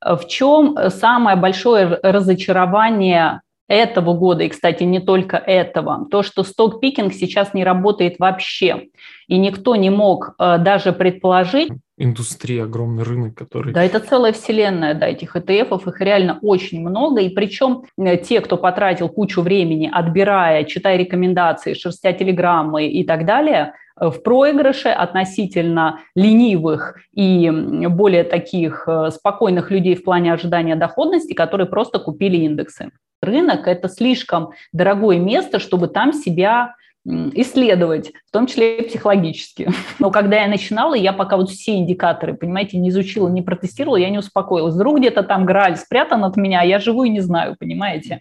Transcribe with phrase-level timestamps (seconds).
[0.00, 7.12] В чем самое большое разочарование этого года, и, кстати, не только этого, то, что сток-пикинг
[7.12, 8.88] сейчас не работает вообще,
[9.30, 11.70] и никто не мог э, даже предположить.
[11.96, 13.72] Индустрия, огромный рынок, который...
[13.72, 18.40] Да, это целая вселенная, да, этих ETF, их реально очень много, и причем э, те,
[18.40, 24.88] кто потратил кучу времени, отбирая, читая рекомендации, шерстя телеграммы и так далее, э, в проигрыше
[24.88, 27.48] относительно ленивых и
[27.88, 32.90] более таких спокойных людей в плане ожидания доходности, которые просто купили индексы
[33.22, 36.74] рынок– это слишком дорогое место, чтобы там себя
[37.06, 39.70] исследовать, в том числе и психологически.
[39.98, 44.10] Но когда я начинала, я пока вот все индикаторы, понимаете, не изучила, не протестировала, я
[44.10, 44.74] не успокоилась.
[44.74, 48.20] Вдруг где-то там Грааль спрятан от меня, а я живу и не знаю, понимаете?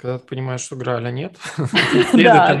[0.00, 1.36] Когда ты понимаешь, что Граля нет,
[2.12, 2.60] да.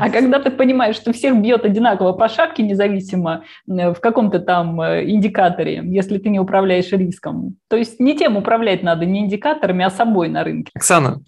[0.00, 5.08] А когда ты понимаешь, что всех бьет одинаково по шапке, независимо в каком-то там э,
[5.08, 7.56] индикаторе, если ты не управляешь риском.
[7.68, 10.72] То есть не тем управлять надо, не индикаторами, а собой на рынке.
[10.74, 11.20] Оксана,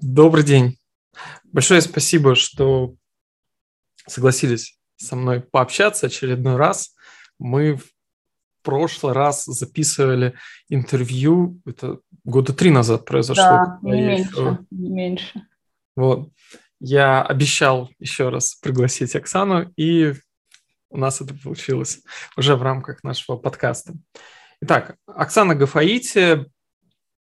[0.00, 0.76] добрый день.
[1.54, 2.96] Большое спасибо, что
[4.08, 6.96] согласились со мной пообщаться очередной раз.
[7.38, 7.84] Мы в
[8.62, 10.34] прошлый раз записывали
[10.68, 13.44] интервью, это года три назад произошло.
[13.44, 14.58] Да, не меньше, еще...
[14.72, 15.46] не меньше.
[15.94, 16.28] Вот.
[16.80, 20.12] Я обещал еще раз пригласить Оксану, и
[20.90, 22.02] у нас это получилось
[22.36, 23.94] уже в рамках нашего подкаста.
[24.60, 26.46] Итак, Оксана Гафаити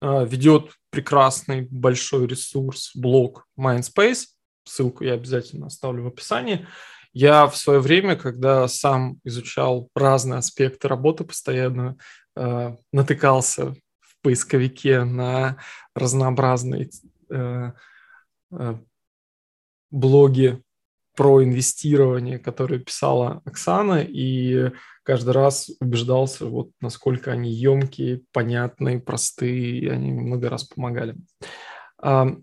[0.01, 4.25] ведет прекрасный большой ресурс, блог Mindspace.
[4.63, 6.67] Ссылку я обязательно оставлю в описании.
[7.11, 11.97] Я в свое время, когда сам изучал разные аспекты работы постоянно,
[12.35, 15.57] э, натыкался в поисковике на
[15.95, 16.89] разнообразные
[17.31, 17.71] э,
[18.51, 18.75] э,
[19.89, 20.61] блоги
[21.15, 24.71] про инвестирование, которые писала Оксана, и
[25.09, 31.15] каждый раз убеждался, вот насколько они емкие, понятные, простые, и они много раз помогали.
[31.99, 32.35] В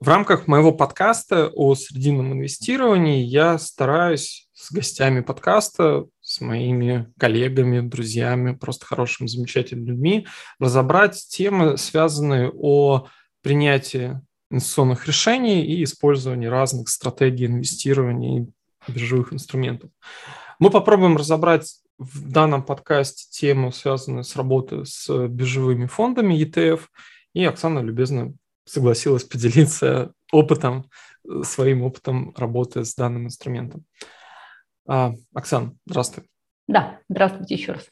[0.00, 8.54] рамках моего подкаста о срединном инвестировании я стараюсь с гостями подкаста, с моими коллегами, друзьями,
[8.54, 10.26] просто хорошими, замечательными людьми
[10.58, 13.06] разобрать темы, связанные о
[13.42, 14.18] принятии
[14.50, 18.46] инвестиционных решений и использовании разных стратегий инвестирования и
[18.90, 19.90] биржевых инструментов.
[20.58, 26.82] Мы попробуем разобрать в данном подкасте тему, связанную с работой с биржевыми фондами ETF,
[27.34, 28.34] и Оксана любезно
[28.64, 30.90] согласилась поделиться опытом,
[31.42, 33.84] своим опытом работы с данным инструментом.
[34.86, 36.28] А, Оксан, здравствуй.
[36.66, 37.88] Да, здравствуйте еще раз.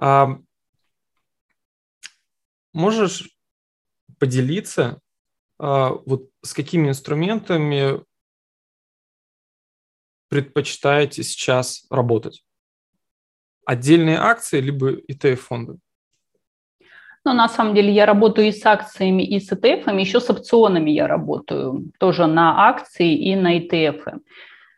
[0.00, 0.38] А,
[2.72, 3.28] можешь
[4.18, 5.00] поделиться
[5.58, 8.02] а, вот с какими инструментами
[10.28, 12.44] предпочитаете сейчас работать?
[13.64, 15.78] Отдельные акции либо ETF-фонды?
[17.24, 20.90] Но на самом деле я работаю и с акциями, и с ETF, еще с опционами
[20.90, 24.20] я работаю, тоже на акции и на ETF.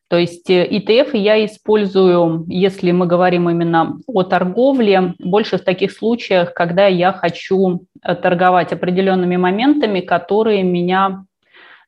[0.08, 6.52] То есть ETF я использую, если мы говорим именно о торговле, больше в таких случаях,
[6.52, 11.24] когда я хочу торговать определенными моментами, которые меня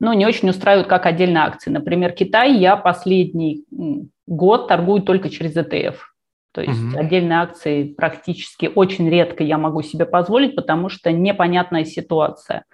[0.02, 1.70] ну, не очень устраивают как отдельные акции.
[1.70, 3.62] Например, Китай я последний
[4.26, 5.94] год торгую только через ETF.
[6.52, 6.98] То есть угу.
[6.98, 12.64] отдельные акции практически очень редко я могу себе позволить, потому что непонятная ситуация.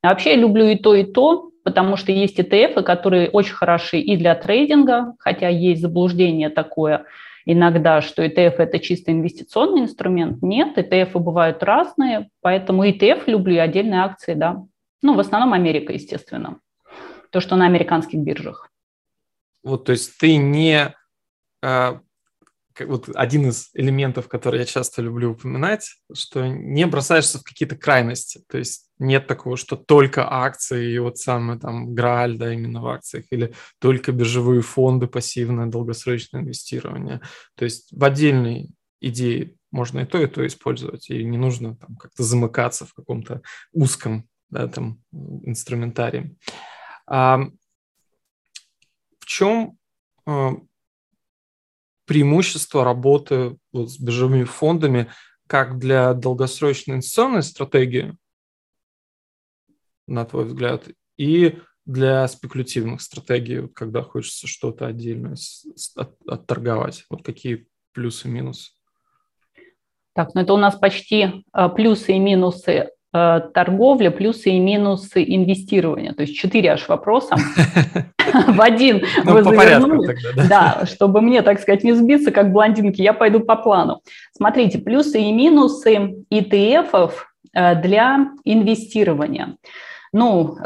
[0.00, 3.98] А вообще я люблю и то, и то, потому что есть ETF, которые очень хороши
[3.98, 7.04] и для трейдинга, хотя есть заблуждение такое
[7.44, 10.40] иногда, что ETF– это чисто инвестиционный инструмент.
[10.42, 14.62] Нет, ETF бывают разные, поэтому ETF люблю и отдельные акции, да.
[15.02, 16.60] Ну, в основном Америка, естественно.
[17.30, 18.70] То, что на американских биржах.
[19.62, 20.94] Вот, то есть ты не
[21.62, 22.00] а,
[22.80, 28.42] вот один из элементов, который я часто люблю упоминать, что не бросаешься в какие-то крайности.
[28.48, 32.88] То есть нет такого, что только акции и вот самое там грааль, да, именно в
[32.88, 37.20] акциях, или только биржевые фонды, пассивное долгосрочное инвестирование.
[37.56, 41.96] То есть в отдельной идее можно и то, и то использовать, и не нужно там
[41.96, 43.42] как-то замыкаться в каком-то
[43.72, 46.36] узком да, там, инструментарии.
[47.08, 47.38] А
[49.18, 49.78] в чем
[52.04, 55.10] преимущество работы вот с биржевыми фондами
[55.46, 58.16] как для долгосрочной инвестиционной стратегии,
[60.06, 65.34] на твой взгляд, и для спекулятивных стратегий, когда хочется что-то отдельно
[66.26, 67.04] отторговать?
[67.08, 68.72] Вот какие плюсы и минусы?
[70.14, 76.12] Так, ну это у нас почти а, плюсы и минусы торговля, плюсы и минусы инвестирования.
[76.12, 77.36] То есть четыре аж вопроса
[78.48, 80.16] в один ну, вы завернули.
[80.48, 84.00] Да, чтобы мне, так сказать, не сбиться, как блондинки, я пойду по плану.
[84.32, 87.12] Смотрите, плюсы и минусы ETF
[87.54, 89.56] для инвестирования.
[90.12, 90.56] Ну,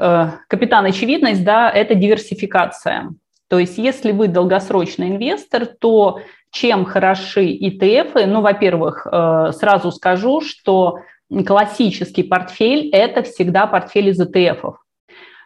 [0.49, 3.11] капитан очевидность, да, это диверсификация.
[3.49, 8.27] То есть если вы долгосрочный инвестор, то чем хороши ETF?
[8.27, 11.00] Ну, во-первых, э, сразу скажу, что
[11.46, 14.75] классический портфель– это всегда портфель из ETF.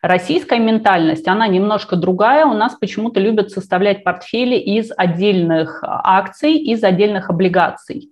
[0.02, 2.46] Российская ментальность, она немножко другая.
[2.46, 8.10] У нас почему-то любят составлять портфели из отдельных акций, из отдельных облигаций.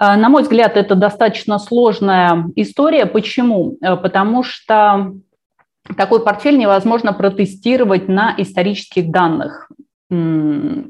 [0.00, 3.06] Э, на мой взгляд, это достаточно сложная история.
[3.06, 3.76] Почему?
[3.82, 5.12] Э, потому что
[5.96, 9.68] такой портфель невозможно протестировать на исторических данных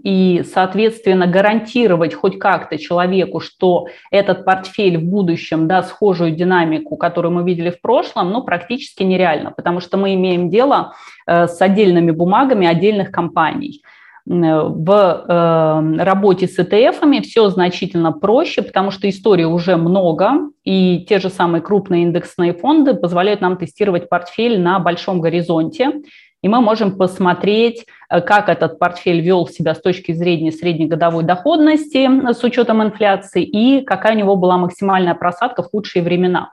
[0.03, 7.33] и, соответственно, гарантировать хоть как-то человеку, что этот портфель в будущем даст схожую динамику, которую
[7.33, 10.95] мы видели в прошлом, ну, практически нереально, потому что мы имеем дело
[11.27, 13.83] э, с отдельными бумагами отдельных компаний.
[14.27, 21.19] В э, работе с ETF все значительно проще, потому что истории уже много, и те
[21.19, 26.01] же самые крупные индексные фонды позволяют нам тестировать портфель на большом горизонте
[26.45, 32.07] и мы можем посмотреть, э, как этот портфель вел себя с точки зрения среднегодовой доходности
[32.07, 36.53] э, с учетом инфляции и какая у него была максимальная просадка в худшие времена.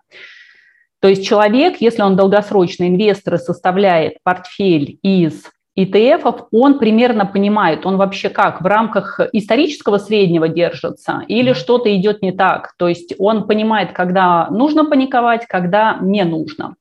[1.01, 7.85] То есть человек, если он долгосрочный инвестор и составляет портфель из ETF, он примерно понимает,
[7.85, 12.75] он вообще как, в рамках исторического среднего держится или что-то идет не так.
[12.77, 16.75] То есть он понимает, когда нужно паниковать, когда не нужно.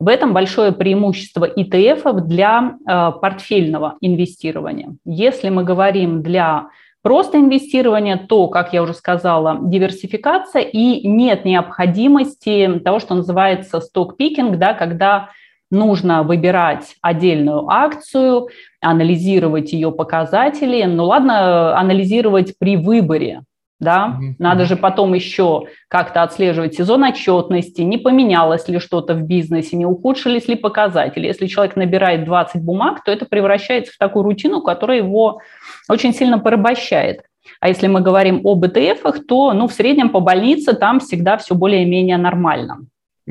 [0.00, 4.96] В этом большое преимущество ETF для э, портфельного инвестирования.
[5.04, 6.68] Если мы говорим для
[7.02, 14.56] просто инвестирования, то, как я уже сказала, диверсификация и нет необходимости того, что называется сток-пикинг,
[14.56, 15.28] да, когда
[15.70, 18.48] нужно выбирать отдельную акцию,
[18.80, 20.82] анализировать ее показатели.
[20.84, 23.42] Ну ладно, анализировать при выборе,
[23.80, 24.34] да, mm-hmm.
[24.38, 29.86] надо же потом еще как-то отслеживать сезон отчетности, не поменялось ли что-то в бизнесе, не
[29.86, 31.26] ухудшились ли показатели.
[31.26, 35.40] Если человек набирает 20 бумаг, то это превращается в такую рутину, которая его
[35.88, 37.22] очень сильно порабощает.
[37.58, 41.54] А если мы говорим об ETF, то ну, в среднем по больнице там всегда все
[41.54, 42.80] более-менее нормально.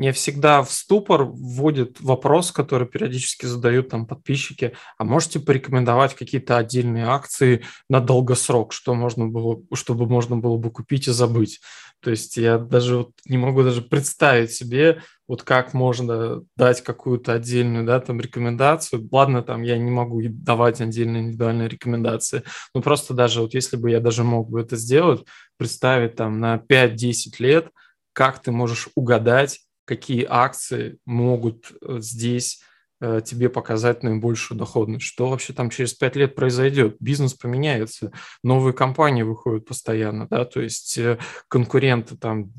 [0.00, 6.56] Мне всегда в ступор вводит вопрос, который периодически задают там подписчики, а можете порекомендовать какие-то
[6.56, 11.60] отдельные акции на долгосрок, что можно было, чтобы можно было бы купить и забыть.
[12.00, 17.34] То есть я даже вот не могу даже представить себе, вот как можно дать какую-то
[17.34, 19.06] отдельную, да, там, рекомендацию.
[19.12, 22.42] Ладно, там, я не могу давать отдельные индивидуальные рекомендации,
[22.74, 25.26] но просто даже вот если бы я даже мог бы это сделать,
[25.58, 27.68] представить там на 5-10 лет,
[28.14, 32.62] как ты можешь угадать, какие акции могут э, здесь
[33.00, 38.12] э, тебе показать наибольшую доходность, что вообще там через пять лет произойдет, бизнес поменяется,
[38.44, 42.52] новые компании выходят постоянно, да, то есть э, конкуренты там,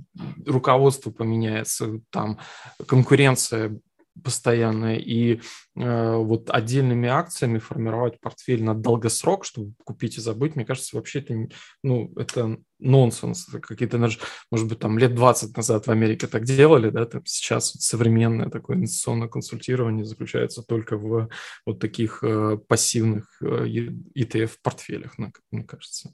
[0.45, 2.37] руководство поменяется, там
[2.85, 3.79] конкуренция
[4.23, 5.41] постоянная, и
[5.75, 11.19] э, вот отдельными акциями формировать портфель на долгосрок, чтобы купить и забыть, мне кажется, вообще
[11.19, 11.47] это,
[11.83, 13.45] ну, это нонсенс.
[13.45, 13.97] Какие-то,
[14.51, 18.49] может быть, там лет 20 назад в Америке так делали, да, там сейчас вот современное
[18.49, 21.29] такое инвестиционное консультирование заключается только в
[21.65, 23.65] вот таких э, пассивных э,
[24.15, 25.17] ETF-портфелях,
[25.51, 26.13] мне кажется.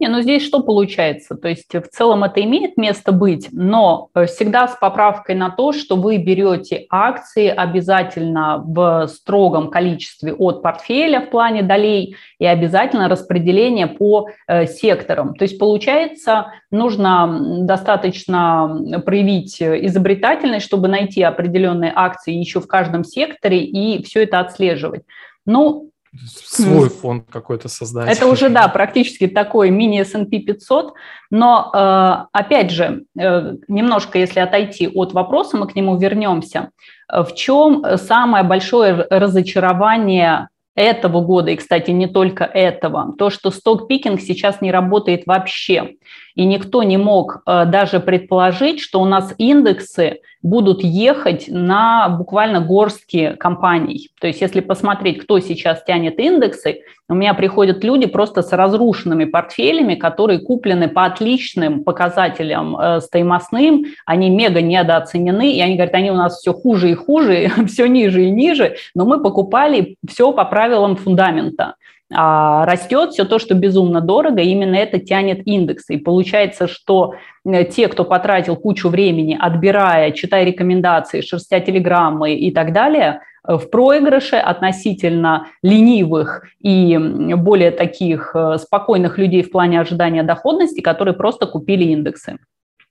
[0.00, 1.36] Не, ну здесь что получается?
[1.36, 5.72] То есть в целом это имеет место быть, но э, всегда с поправкой на то,
[5.72, 13.08] что вы берете акции обязательно в строгом количестве от портфеля в плане долей и обязательно
[13.08, 15.36] распределение по э, секторам.
[15.36, 23.62] То есть получается, нужно достаточно проявить изобретательность, чтобы найти определенные акции еще в каждом секторе
[23.64, 25.02] и все это отслеживать.
[25.46, 25.90] Ну,
[26.26, 28.16] свой фонд какой-то создать.
[28.16, 30.94] Это уже, да, практически такой мини S&P 500,
[31.30, 36.70] но, э, опять же, э, немножко, если отойти от вопроса, мы к нему вернемся.
[37.08, 44.20] В чем самое большое разочарование этого года, и, кстати, не только этого, то, что сток-пикинг
[44.20, 45.96] сейчас не работает вообще.
[46.34, 52.60] И никто не мог э, даже предположить, что у нас индексы будут ехать на буквально
[52.60, 54.10] горстки компаний.
[54.20, 59.24] То есть если посмотреть, кто сейчас тянет индексы, у меня приходят люди просто с разрушенными
[59.24, 66.10] портфелями, которые куплены по отличным показателям э, стоимостным, они мега недооценены, и они говорят, они
[66.10, 70.44] у нас все хуже и хуже, все ниже и ниже, но мы покупали все по
[70.44, 71.76] правилам фундамента.
[72.12, 75.94] А растет все то, что безумно дорого, именно это тянет индексы.
[75.94, 82.50] И получается, что э, те, кто потратил кучу времени, отбирая, читая рекомендации, шерстя телеграммы и
[82.52, 89.80] так далее, э, в проигрыше относительно ленивых и более таких э, спокойных людей в плане
[89.80, 92.38] ожидания доходности, которые просто купили индексы.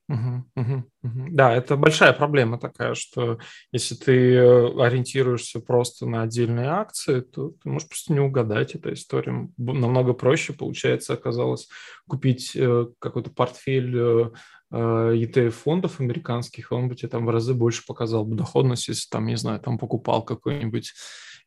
[0.10, 1.28] Угу, угу, угу.
[1.32, 3.40] Да, это большая проблема такая, что
[3.72, 8.92] если ты э, ориентируешься просто на отдельные акции, то ты можешь просто не угадать эту
[8.94, 9.54] историю.
[9.58, 11.70] Намного проще, получается, оказалось
[12.06, 14.32] купить э, какой-то портфель
[14.74, 19.26] ETF-фондов э, американских, он бы тебе там в разы больше показал бы доходность, если там,
[19.26, 20.94] не знаю, там покупал какой-нибудь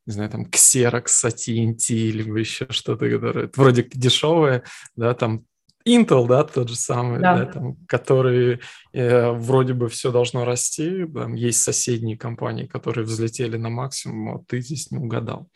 [0.06, 4.62] не знаю, там, Xerox, AT&T, либо еще что-то, которое вроде дешевое,
[4.94, 5.44] да, там
[5.86, 7.44] Intel, да, тот же самый, да.
[7.44, 8.60] Да, там, который
[8.92, 14.44] э, вроде бы все должно расти, там есть соседние компании, которые взлетели на максимум, а
[14.46, 15.48] ты здесь не угадал.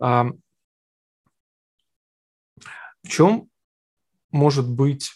[0.00, 0.26] А,
[3.02, 3.48] в чем
[4.30, 5.10] может быть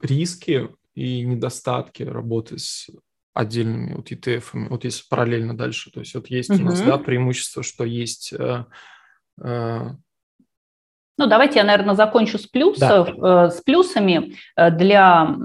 [0.00, 2.90] риски и недостатки работы с
[3.32, 6.60] отдельными вот ETF, вот если параллельно дальше, то есть вот есть угу.
[6.60, 8.66] у нас да, преимущество, что есть э,
[9.42, 9.90] э,
[11.22, 13.08] ну, давайте я, наверное, закончу с плюсов.
[13.16, 13.46] Да.
[13.46, 15.36] Э, с плюсами э, для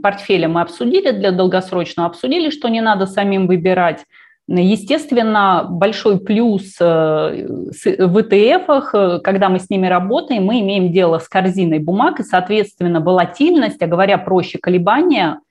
[0.00, 4.04] портфеля мы обсудили, для долгосрочного обсудили, что не надо самим выбирать.
[4.46, 11.28] Естественно, большой плюс э, в ETF, когда мы с ними работаем, мы имеем дело с
[11.28, 15.40] корзиной бумаг, и, соответственно, волатильность, а говоря проще, колебания–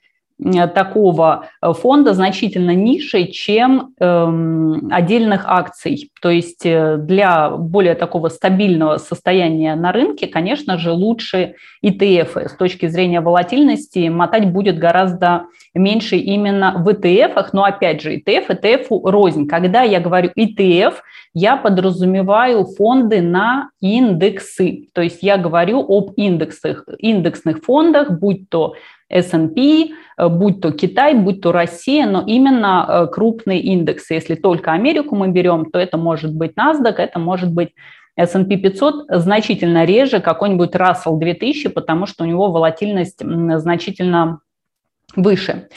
[0.74, 6.10] такого э, фонда значительно ниже, чем эм, отдельных акций.
[6.22, 11.56] То есть э, для более такого стабильного состояния на рынке, конечно же, лучше
[11.86, 12.50] ETF.
[12.50, 15.46] С точки зрения волатильности мотать будет гораздо
[15.76, 17.50] меньше именно в ETF.
[17.54, 19.48] Но опять же, ETF, ETF рознь.
[19.48, 20.96] Когда я говорю ETF,
[21.34, 24.88] я подразумеваю фонды на индексы.
[24.94, 28.74] То есть я говорю об индексах, индексных фондах, будь то
[29.12, 34.14] S&P, э, будь то Китай, будь то Россия, но именно э, крупные индексы.
[34.14, 37.70] Если только Америку мы берем, то это может быть NASDAQ, это может быть
[38.16, 44.40] S&P 500 значительно реже какой-нибудь Russell 2000, потому что у него волатильность значительно
[45.16, 45.68] выше.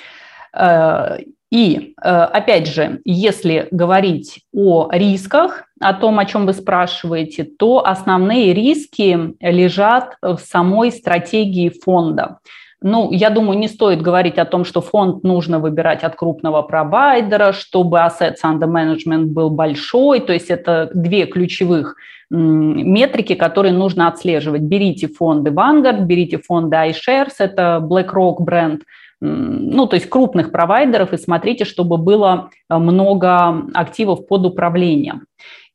[0.56, 1.18] Э,
[1.50, 8.52] и, опять же, если говорить о рисках, о том, о чем вы спрашиваете, то основные
[8.52, 12.40] риски лежат в самой стратегии фонда.
[12.86, 17.52] Ну, я думаю, не стоит говорить о том, что фонд нужно выбирать от крупного провайдера,
[17.52, 20.20] чтобы assets under management был большой.
[20.20, 21.96] То есть это две ключевых
[22.28, 24.60] метрики, которые нужно отслеживать.
[24.60, 28.82] Берите фонды Vanguard, берите фонды iShares, это BlackRock бренд,
[29.20, 35.24] ну, то есть крупных провайдеров, и смотрите, чтобы было э, много активов под управлением.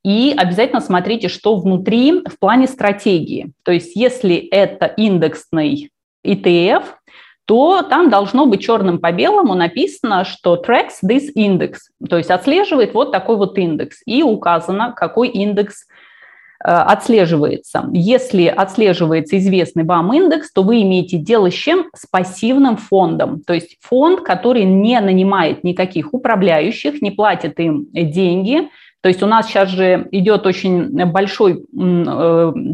[0.04, 3.52] И обязательно смотрите, что внутри в плане стратегии.
[3.64, 5.90] То есть если это индексный
[6.26, 6.84] ETF,
[7.50, 11.78] то там должно быть черным по белому написано, что tracks this index,
[12.08, 15.88] то есть отслеживает вот такой вот индекс, и указано, какой индекс
[16.64, 17.90] э, отслеживается.
[17.92, 21.88] Если отслеживается известный вам индекс, то вы имеете дело с чем?
[21.96, 23.42] С пассивным фондом.
[23.42, 28.70] То есть фонд, который не нанимает никаких управляющих, не платит им деньги,
[29.02, 31.58] то есть у нас сейчас же идет очень большой э,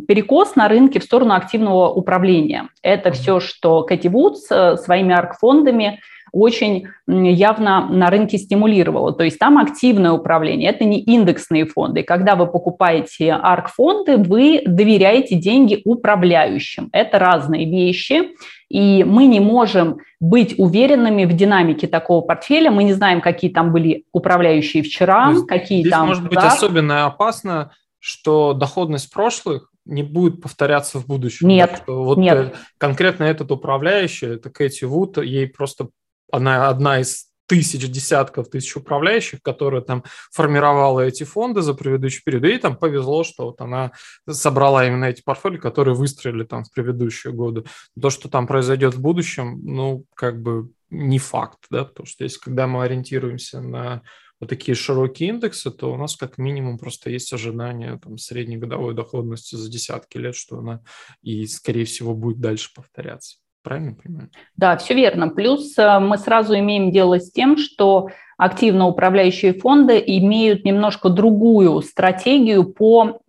[0.08, 2.70] перекос на рынке в сторону активного управления.
[2.82, 6.00] Это все, что Кэти Вудс э, своими арк-фондами
[6.36, 9.13] очень явно на рынке стимулировало.
[9.13, 12.04] То есть там активное управление, это не индексные фонды.
[12.04, 16.89] Когда вы покупаете арк-фонды, вы доверяете деньги управляющим.
[16.92, 18.36] Это разные вещи.
[18.70, 22.70] И мы не можем быть уверенными в динамике такого портфеля.
[22.70, 26.08] Мы не знаем, какие там были управляющие вчера, есть, какие здесь там...
[26.08, 31.48] может быть особенно опасно, что доходность прошлых не будет повторяться в будущем.
[31.48, 32.38] Нет, вот нет.
[32.38, 35.89] Э, конкретно этот управляющий, это Кэти Вуд, ей просто
[36.32, 42.46] она одна из тысяч, десятков тысяч управляющих, которые там формировала эти фонды за предыдущий период.
[42.46, 43.91] И там повезло, что вот она
[44.29, 47.63] собрала именно эти портфели, которые выстрелили там в предыдущие годы.
[48.00, 52.39] То, что там произойдет в будущем, ну, как бы не факт, да, потому что если
[52.39, 54.01] когда мы ориентируемся на
[54.39, 58.94] вот такие широкие индексы, то у нас как минимум просто есть ожидание там, средней годовой
[58.94, 60.82] доходности за десятки лет, что она
[61.22, 63.38] и, скорее всего, будет дальше повторяться.
[63.65, 64.29] Правильно понимаю?
[64.57, 65.27] Да, все верно.
[65.29, 71.81] Плюс э, мы сразу имеем дело с тем, что активно управляющие фонды имеют немножко другую
[71.81, 73.22] стратегию по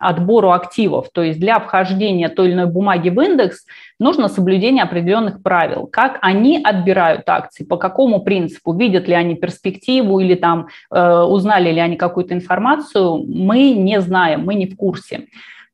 [0.00, 1.10] отбору активов.
[1.12, 3.66] То есть для вхождения той или иной бумаги в индекс
[3.98, 5.86] нужно соблюдение определенных правил.
[5.86, 11.70] Как они отбирают акции, по какому принципу, видят ли они перспективу или там э, узнали
[11.72, 15.26] ли они какую-то информацию, мы не знаем, мы не в курсе.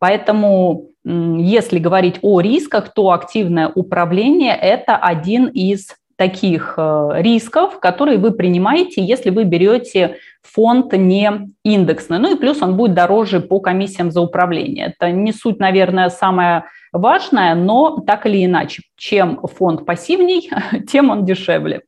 [0.04, 8.18] Поэтому если говорить о рисках, то активное управление– это один из таких э, рисков, которые
[8.18, 12.18] вы принимаете, если вы берете фонд не индексный.
[12.18, 14.88] Ну и плюс он будет дороже по комиссиям за управление.
[14.94, 20.50] Это не суть, наверное, самое важное, но так или иначе, чем фонд пассивней,
[20.86, 21.80] тем он дешевле.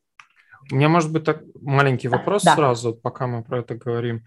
[0.72, 2.54] У меня, может быть, так маленький вопрос да.
[2.54, 4.24] сразу, пока мы про это говорим.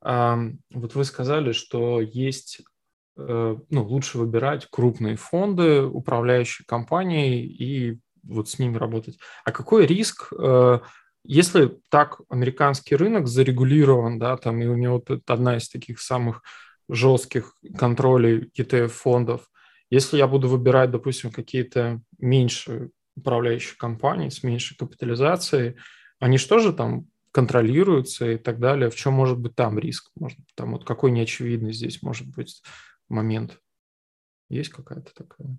[0.00, 2.60] Вот вы сказали, что есть
[3.16, 9.18] ну, лучше выбирать крупные фонды, управляющие компании и вот с ними работать.
[9.44, 10.78] А какой риск, э,
[11.24, 16.42] если так американский рынок зарегулирован, да, там и у него вот одна из таких самых
[16.88, 19.48] жестких контролей ETF-фондов,
[19.90, 25.76] если я буду выбирать, допустим, какие-то меньшие управляющие компании с меньшей капитализацией,
[26.18, 28.90] они что же там контролируются и так далее?
[28.90, 30.10] В чем может быть там риск?
[30.16, 32.62] Может, там вот какой неочевидный здесь может быть
[33.08, 33.58] момент?
[34.48, 35.56] Есть какая-то такая?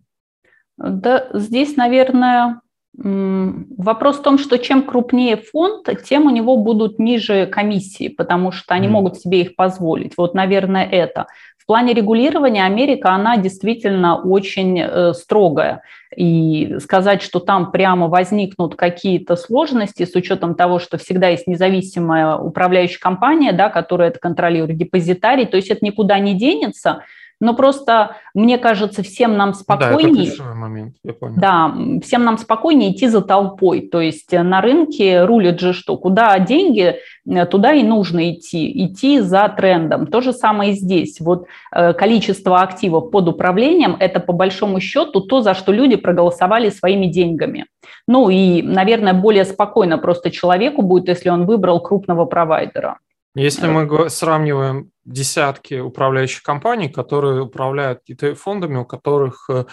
[0.77, 2.61] Да, здесь, наверное,
[2.95, 8.73] вопрос в том, что чем крупнее фонд, тем у него будут ниже комиссии, потому что
[8.73, 8.91] они mm.
[8.91, 10.13] могут себе их позволить.
[10.17, 11.27] Вот, наверное, это.
[11.57, 15.81] В плане регулирования Америка, она действительно очень э, строгая.
[16.15, 22.35] И сказать, что там прямо возникнут какие-то сложности с учетом того, что всегда есть независимая
[22.35, 27.03] управляющая компания, да, которая это контролирует, депозитарий, то есть это никуда не денется–
[27.43, 30.31] но просто, мне кажется, всем нам спокойнее...
[30.37, 31.35] Да, это момент, я понял.
[31.37, 33.81] Да, всем нам спокойнее идти за толпой.
[33.81, 35.97] То есть на рынке рулит же что?
[35.97, 36.95] Куда деньги,
[37.27, 38.85] э, туда и нужно идти.
[38.85, 40.07] Идти за трендом.
[40.07, 41.19] То же самое и здесь.
[41.19, 46.69] Вот э, количество активов под управлением– это по большому счету то, за что люди проголосовали
[46.69, 47.65] своими деньгами.
[48.07, 52.99] Ну и, наверное, более спокойно просто человеку будет, если он выбрал крупного провайдера.
[53.35, 59.65] Если мы сравниваем десятки управляющих компаний, которые управляют ETF-фондами, у которых э,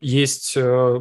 [0.00, 1.00] есть, э,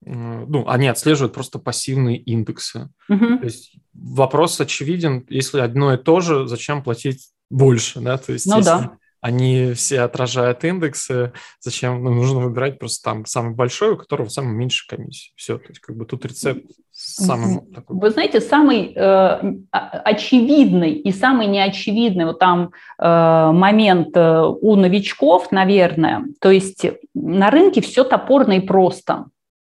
[0.00, 2.90] ну, они отслеживают просто пассивные индексы.
[3.08, 3.38] Угу.
[3.38, 8.18] То есть вопрос очевиден, если одно и то же, зачем платить больше, да?
[8.18, 8.98] То есть ну, если да.
[9.26, 14.54] Они все отражают индексы, зачем ну, нужно выбирать просто там самый большой, у которого самая
[14.54, 15.32] меньшая комиссия.
[15.34, 17.98] Все, то есть как бы тут рецепт самый такой...
[17.98, 25.50] Вы знаете, самый э, очевидный и самый неочевидный вот там э, момент э, у новичков,
[25.50, 29.24] наверное, то есть на рынке все топорно и просто.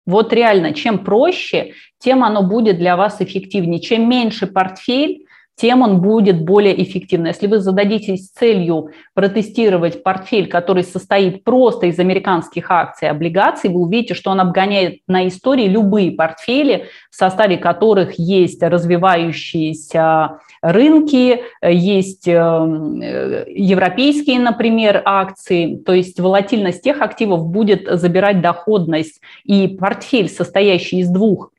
[0.06, 3.82] Вот реально, чем проще, тем оно будет для вас эффективнее.
[3.82, 5.21] Чем меньше портфель,
[5.56, 7.28] тем он будет более эффективным.
[7.28, 13.82] Если вы зададитесь целью протестировать портфель, который состоит просто из американских акций и облигаций, вы
[13.82, 22.28] увидите, что он обгоняет на истории любые портфели, в составе которых есть развивающиеся рынки, есть
[22.28, 31.00] э, европейские, например, акции, то есть волатильность тех активов будет забирать доходность, и портфель, состоящий
[31.00, 31.52] из двух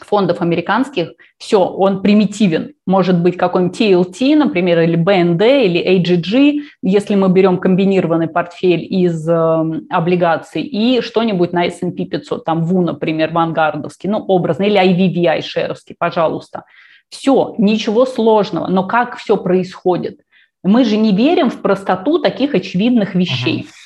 [0.00, 2.74] фондов американских, все, он примитивен.
[2.86, 9.28] Может быть какой-нибудь TLT, например, или BND, или AGG, если мы берем комбинированный портфель из
[9.28, 15.42] э, облигаций, и что-нибудь на S&P 500, там ВУ, например, вангардовский, ну, образно, или IVVI
[15.42, 16.64] шеровский, пожалуйста.
[17.08, 20.20] Все, ничего сложного, но как все происходит?
[20.62, 23.60] Мы же не верим в простоту таких очевидных вещей.
[23.60, 23.83] Uh-huh.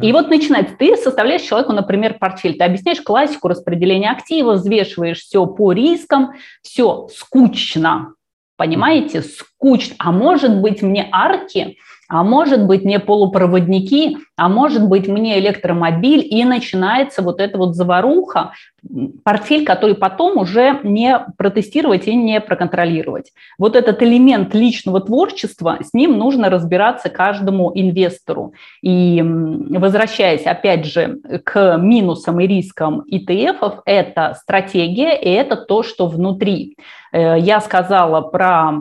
[0.00, 5.46] И вот начинается, ты составляешь человеку, например, портфель, ты объясняешь классику распределения активов, взвешиваешь все
[5.46, 8.14] по рискам, все скучно,
[8.56, 9.94] понимаете, скучно.
[9.98, 11.78] А может быть мне арки
[12.10, 17.76] а может быть не полупроводники, а может быть мне электромобиль, и начинается вот эта вот
[17.76, 18.50] заваруха,
[19.22, 23.30] портфель, который потом уже не протестировать и не проконтролировать.
[23.58, 28.54] Вот этот элемент личного творчества, с ним нужно разбираться каждому инвестору.
[28.82, 36.08] И возвращаясь опять же к минусам и рискам ETF, это стратегия, и это то, что
[36.08, 36.76] внутри.
[37.12, 38.80] Э, я сказала про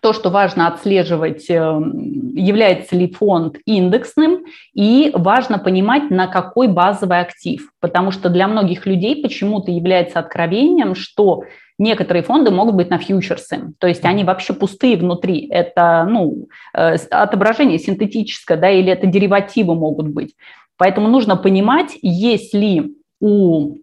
[0.00, 4.44] то, что важно отслеживать, э, является ли фонд индексным,
[4.74, 7.70] и важно понимать, на какой базовый актив.
[7.80, 11.44] Потому что для многих людей почему-то является откровением, что
[11.78, 15.48] некоторые фонды могут быть на фьючерсы, то есть они вообще пустые внутри.
[15.48, 20.34] Это ну, э, отображение синтетическое, да, или это деривативы могут быть.
[20.76, 23.76] Поэтому нужно понимать, есть ли у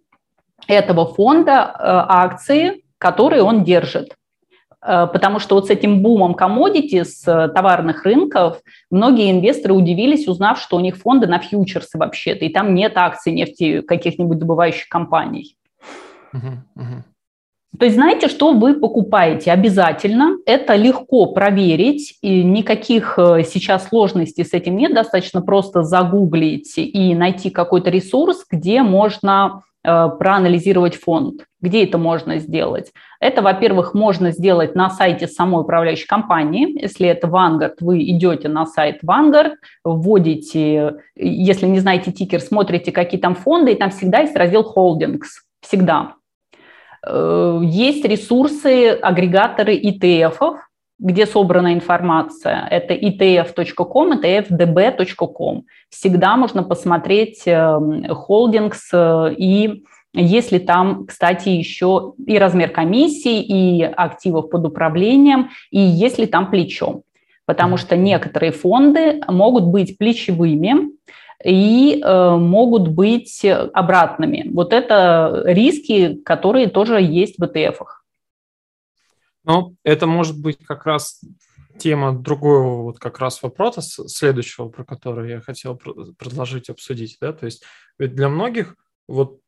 [0.68, 4.14] этого фонда акции, которые он держит.
[4.84, 10.76] Потому что вот с этим бумом комодити, с товарных рынков, многие инвесторы удивились, узнав, что
[10.76, 15.56] у них фонды на фьючерсы вообще-то, и там нет акций нефти каких-нибудь добывающих компаний.
[16.34, 17.02] Uh-huh, uh-huh.
[17.78, 20.36] То есть знаете, что вы покупаете обязательно.
[20.44, 24.94] Это легко проверить, и никаких э, сейчас сложностей с этим нет.
[24.94, 31.44] Достаточно просто загуглить и найти какой-то ресурс, где можно э, проанализировать фонд.
[31.60, 32.92] Где это можно сделать?
[33.20, 36.80] Это, во-первых, можно сделать на сайте самой управляющей компании.
[36.80, 39.52] Если это Vanguard, вы идете на сайт Vanguard,
[39.84, 45.26] вводите, если не знаете тикер, смотрите, какие там фонды, и там всегда есть раздел Holdings.
[45.60, 46.14] Всегда.
[47.06, 50.56] Э, есть ресурсы, агрегаторы ETF,
[51.02, 52.66] где собрана информация.
[52.70, 55.64] Это etf.com, etfdb.com.
[55.90, 59.84] Всегда можно посмотреть холдингс э, и
[60.14, 67.02] если там, кстати, еще и размер комиссии, и активов под управлением, и если там плечо.
[67.46, 70.92] Потому что некоторые фонды могут быть плечевыми,
[71.44, 74.48] и э, могут быть обратными.
[74.52, 78.01] Вот это риски, которые тоже есть в ETF-ах.
[79.44, 81.20] Ну, это может быть как раз
[81.78, 87.16] тема другого вот как раз вопроса, следующего, про который я хотел предложить обсудить.
[87.20, 87.32] Да?
[87.32, 87.64] То есть
[87.98, 88.76] ведь для многих
[89.08, 89.40] вот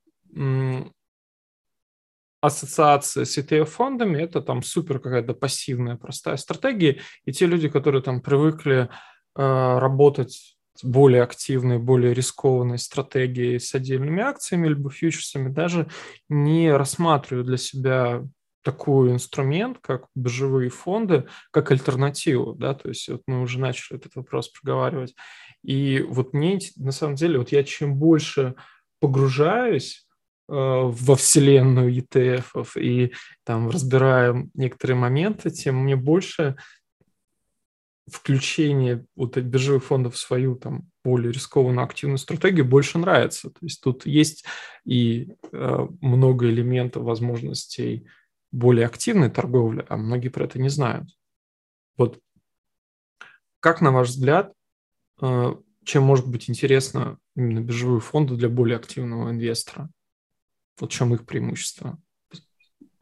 [2.41, 8.21] ассоциация с ETF-фондами– это там супер какая-то пассивная простая стратегия, и те люди, которые там
[8.21, 8.91] привыкли
[9.37, 15.89] э, работать более активной, более рискованной стратегией с отдельными акциями либо фьючерсами, даже
[16.29, 18.25] не рассматриваю для себя
[18.65, 24.17] такой инструмент, как биржевые фонды, как альтернативу, да, то есть вот мы уже начали этот
[24.17, 25.15] вопрос проговаривать.
[25.63, 28.55] И вот мне, на самом деле, вот я чем больше
[29.01, 30.07] погружаюсь
[30.49, 33.13] э, во вселенную ETF и
[33.45, 36.57] там разбираю некоторые моменты, тем мне больше
[38.07, 43.51] включение вот биржевых фондов в свою там более рискованную активную стратегию больше нравится.
[43.51, 44.45] То есть тут есть
[44.85, 48.07] и э, много элементов возможностей
[48.55, 51.09] более активной торговли, а многие про это не знают.
[51.97, 52.21] Вот
[53.59, 54.53] как, на ваш взгляд,
[55.21, 59.91] э, чем может быть интересно именно биржевые фонды для более активного инвестора?
[60.79, 61.99] Вот в чем их преимущество?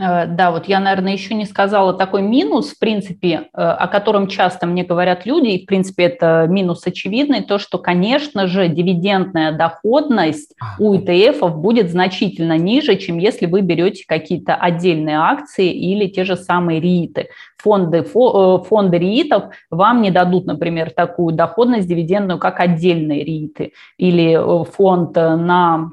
[0.02, 4.26] Э, да, вот я, наверное, еще не сказала такой минус, в принципе, э, о котором
[4.26, 9.52] часто мне говорят люди, и, в принципе, это минус очевидный, то, что, конечно же, дивидендная
[9.52, 16.24] доходность у ETF будет значительно ниже, чем если вы берете какие-то отдельные акции или те
[16.24, 17.28] же самые РИИТы.
[17.58, 24.64] Фонды, э, фонды РИИТов вам не дадут, например, такую доходность дивидендную, как отдельные РИИТы или
[24.64, 25.92] фонд на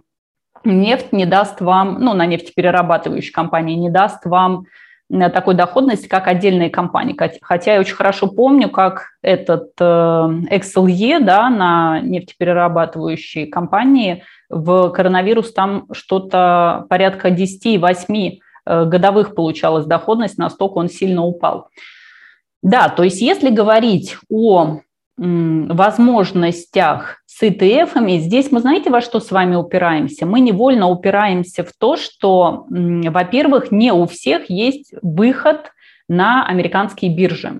[0.63, 4.65] нефть не даст вам, ну, на нефтеперерабатывающей компании не даст вам
[5.11, 7.17] э, такой доходности, как отдельные компании.
[7.41, 15.53] Хотя я очень хорошо помню, как этот э, XLE да, на нефтеперерабатывающей компании в коронавирус
[15.53, 21.69] там что-то порядка 10-8 э, годовых получалась доходность, настолько он сильно упал.
[22.61, 24.79] Да, то есть если говорить о
[25.19, 30.25] возможностях с ETF, здесь мы знаете, во что с вами упираемся?
[30.25, 35.71] Мы невольно упираемся в то, что, во-первых, не у всех есть выход
[36.07, 37.59] на американские биржи.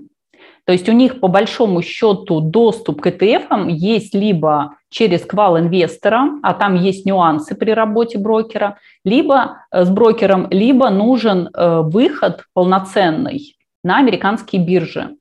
[0.64, 6.38] То есть у них по большому счету доступ к ETF есть либо через квал инвестора,
[6.42, 12.44] а там есть нюансы при работе брокера, либо э, с брокером, либо нужен э, выход
[12.52, 15.16] полноценный на американские биржи.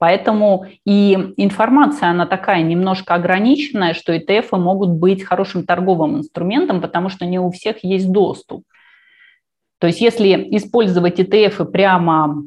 [0.00, 7.10] Поэтому и информация, она такая немножко ограниченная, что ETF могут быть хорошим торговым инструментом, потому
[7.10, 8.64] что не у всех есть доступ.
[9.78, 12.42] То есть если использовать ETF прямо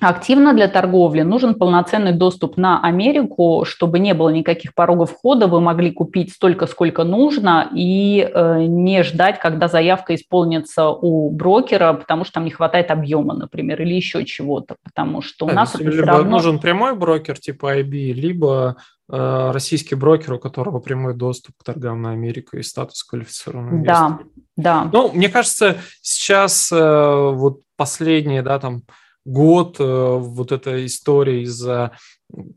[0.00, 5.60] активно для торговли, нужен полноценный доступ на Америку, чтобы не было никаких порогов входа, вы
[5.60, 12.24] могли купить столько, сколько нужно, и э, не ждать, когда заявка исполнится у брокера, потому
[12.24, 15.84] что там не хватает объема, например, или еще чего-то, потому что у да, нас это
[15.84, 16.30] либо равно...
[16.30, 18.76] нужен прямой брокер типа IB, либо
[19.10, 24.18] э, российский брокер, у которого прямой доступ к торгам на Америку и статус квалифицированного Да,
[24.56, 24.90] да.
[24.92, 28.82] Ну, мне кажется, сейчас э, вот последние, да, там
[29.24, 31.92] год э, вот эта история из-за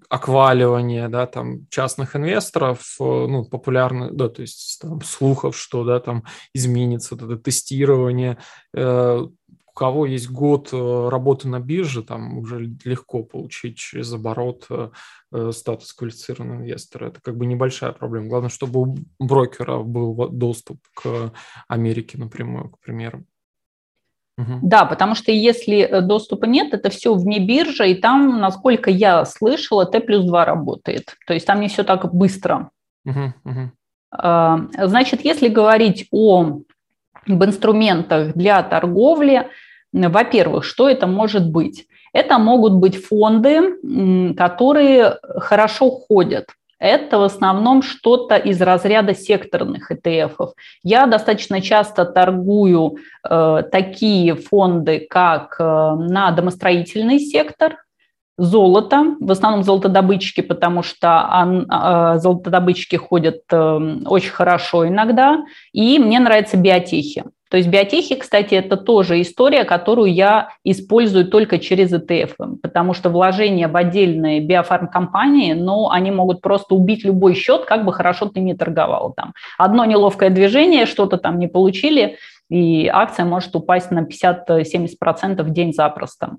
[0.10, 6.00] акваливания, да, там частных инвесторов, э, ну, популярных, да, то есть там слухов, что, да,
[6.00, 6.24] там
[6.54, 8.38] изменится вот это тестирование,
[8.74, 9.28] э,
[9.76, 14.70] кого есть год работы на бирже, там уже легко получить через оборот
[15.52, 17.10] статус квалифицированного инвестора.
[17.10, 18.30] Это как бы небольшая проблема.
[18.30, 21.34] Главное, чтобы у брокера был доступ к
[21.68, 23.26] Америке напрямую, к примеру.
[24.38, 24.60] Угу.
[24.64, 29.86] Да, потому что если доступа нет, это все вне биржи, и там, насколько я слышала,
[29.86, 31.16] Т плюс 2 работает.
[31.26, 32.70] То есть там не все так быстро.
[33.06, 33.72] Угу, угу.
[34.78, 36.60] Значит, если говорить о
[37.28, 39.48] об инструментах для торговли,
[39.92, 41.88] во-первых, что это может быть?
[42.14, 46.50] Это могут быть фонды, которые хорошо ходят.
[46.80, 50.52] Это в основном что-то из разряда секторных ETF.
[50.84, 57.78] Я достаточно часто торгую э, такие фонды, как э, на домостроительный сектор,
[58.38, 66.20] золото, в основном золотодобытчики, потому что а, золотодобытчики ходят эм, очень хорошо иногда, и мне
[66.20, 67.24] нравятся биотехи.
[67.50, 73.10] То есть биотехи, кстати, это тоже история, которую я использую только через ETF, потому что
[73.10, 78.40] вложения в отдельные биофармкомпании, ну, они могут просто убить любой счет, как бы хорошо ты
[78.40, 79.34] не торговал там.
[79.58, 82.18] Одно неловкое движение, что-то там не получили,
[82.50, 86.38] и акция может упасть на 50-70% в день запросто.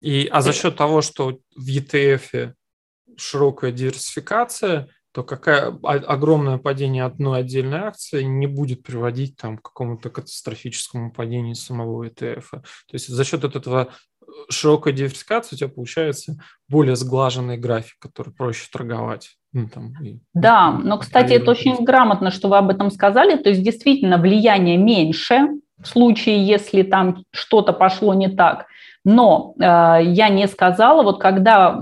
[0.00, 2.52] И, а за счет того, что в ETF
[3.16, 10.10] широкая диверсификация, то какая огромное падение одной отдельной акции не будет приводить там, к какому-то
[10.10, 12.44] катастрофическому падению самого ETF.
[12.50, 12.60] То
[12.92, 13.88] есть за счет этого
[14.20, 19.36] э, широкой диверсификации у тебя получается более сглаженный график, который проще торговать.
[19.52, 23.36] Ну, там, и, да, но, кстати, это очень грамотно, что вы об этом сказали.
[23.36, 28.66] То есть действительно влияние меньше в случае, если там что-то пошло не так–
[29.10, 31.80] но э, я не сказала, вот когда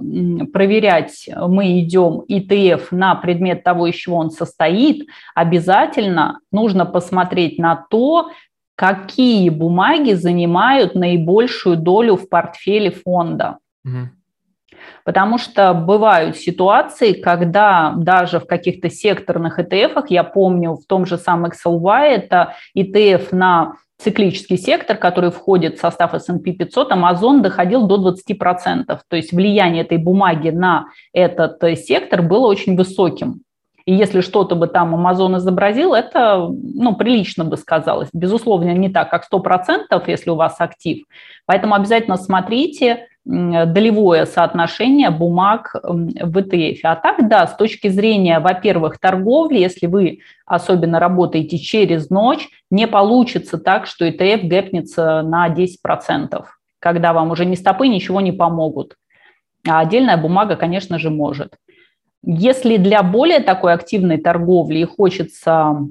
[0.52, 7.84] проверять мы идем ETF на предмет того, из чего он состоит, обязательно нужно посмотреть на
[7.90, 8.30] то,
[8.76, 13.58] какие бумаги занимают наибольшую долю в портфеле фонда.
[13.84, 14.10] Угу.
[15.02, 21.18] Потому что бывают ситуации, когда даже в каких-то секторных ETF, я помню, в том же
[21.18, 27.86] самом XLY, это ETF на циклический сектор, который входит в состав S&P 500, Amazon доходил
[27.86, 28.98] до 20%.
[29.08, 33.42] То есть влияние этой бумаги на этот э, сектор было очень высоким.
[33.86, 38.08] И если что-то бы там Amazon изобразил, это ну, прилично бы сказалось.
[38.12, 41.04] Безусловно, не так, как 100%, если у вас актив.
[41.46, 46.78] Поэтому обязательно смотрите, долевое соотношение бумаг в ETF.
[46.84, 52.86] А так, да, с точки зрения, во-первых, торговли, если вы особенно работаете через ночь, не
[52.86, 56.44] получится так, что ETF гэпнется на 10%,
[56.80, 58.94] когда вам уже ни стопы ничего не помогут.
[59.68, 61.56] А отдельная бумага, конечно же, может.
[62.24, 65.86] Если для более такой активной торговли хочется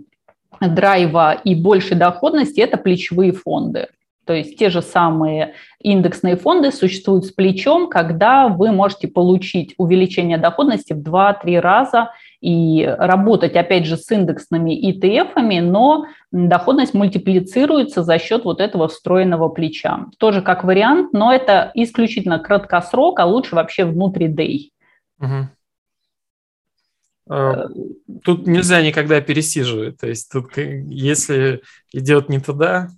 [0.59, 3.87] драйва и большей доходности, это плечевые фонды.
[4.25, 10.39] То есть те же самые индексные фонды существуют с плечом, когда вы можете получить увеличение
[10.39, 12.09] доходности в 2-3 раза
[12.41, 19.49] и работать, опять же, с индексными ETF, но доходность мультиплицируется за счет вот этого встроенного
[19.49, 20.07] плеча.
[20.17, 24.71] Тоже как вариант, но это исключительно краткосрок, а лучше вообще внутри day.
[25.19, 25.49] Угу.
[27.27, 29.99] Тут нельзя никогда пересиживать.
[29.99, 31.61] То есть тут, если
[31.91, 32.89] идет не туда,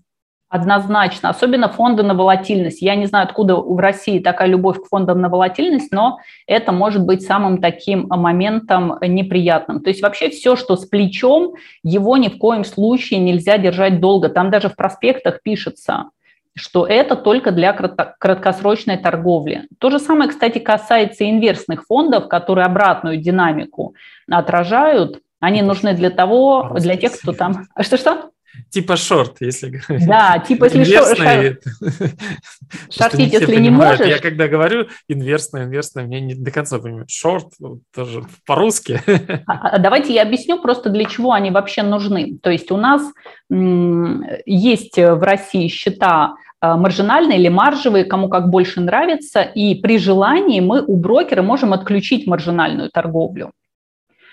[0.49, 2.81] Однозначно, особенно фонды на волатильность.
[2.81, 7.03] Я не знаю, откуда в России такая любовь к фондам на волатильность, но это может
[7.03, 9.83] быть самым таким моментом неприятным.
[9.83, 14.29] То есть вообще все, что с плечом, его ни в коем случае нельзя держать долго.
[14.29, 16.11] Там даже в проспектах пишется,
[16.57, 19.67] что это только для краткосрочной торговли.
[19.79, 23.95] То же самое, кстати, касается инверсных фондов, которые обратную динамику
[24.29, 25.21] отражают.
[25.39, 27.67] Они нужны для того, для тех, кто там...
[27.79, 28.31] Что-что?
[28.69, 30.07] Типа шорт, если говорить.
[30.07, 31.61] Да, типа если шорт.
[32.89, 34.07] Шортить, если не можешь.
[34.07, 37.09] Я когда говорю инверсное, инверсное, мне не до конца понимают.
[37.09, 37.53] Шорт
[37.93, 39.01] тоже по-русски.
[39.45, 42.37] А, а давайте я объясню просто, для чего они вообще нужны.
[42.41, 43.01] То есть у нас
[43.49, 50.83] есть в России счета маржинальные или маржевые, кому как больше нравится, и при желании мы
[50.83, 53.51] у брокера можем отключить маржинальную торговлю.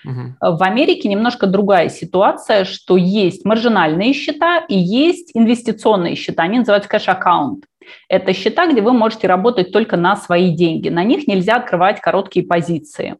[0.03, 6.89] В Америке немножко другая ситуация, что есть маржинальные счета и есть инвестиционные счета, они называются
[6.89, 7.65] кэш-аккаунт.
[8.07, 10.89] Это счета, где вы можете работать только на свои деньги.
[10.89, 13.15] На них нельзя открывать короткие позиции.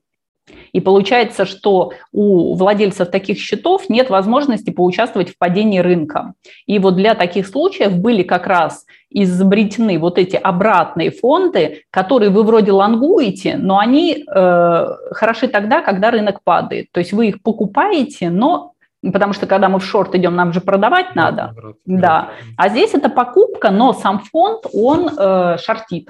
[0.73, 6.33] И получается, что у владельцев таких счетов нет возможности поучаствовать в падении рынка.
[6.65, 12.43] И вот для таких случаев были как раз изобретены вот эти обратные фонды, которые вы
[12.43, 16.91] вроде лонгуете, но они э, хороши тогда, когда рынок падает.
[16.91, 18.73] То есть вы их покупаете, но
[19.13, 21.55] потому что когда мы в шорт идем, нам же продавать да, надо.
[21.85, 22.29] Да.
[22.57, 26.09] А здесь это покупка, но сам фонд, он э, шортит.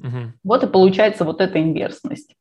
[0.00, 0.32] Угу.
[0.44, 2.34] Вот и получается вот эта инверсность.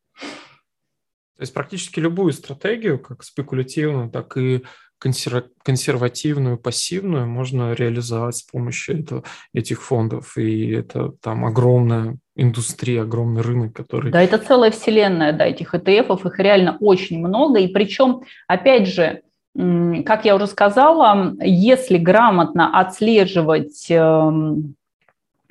[1.37, 4.63] То есть практически любую стратегию, как спекулятивную, так и
[4.97, 10.37] консервативную, пассивную можно реализовать с помощью этого, этих фондов.
[10.37, 14.11] И это там огромная индустрия, огромный рынок, который...
[14.11, 17.59] Да, это целая вселенная, да, этих ETF, их реально очень много.
[17.59, 19.21] И причем, опять же,
[19.53, 24.75] как я уже сказала, если грамотно отслеживать эм,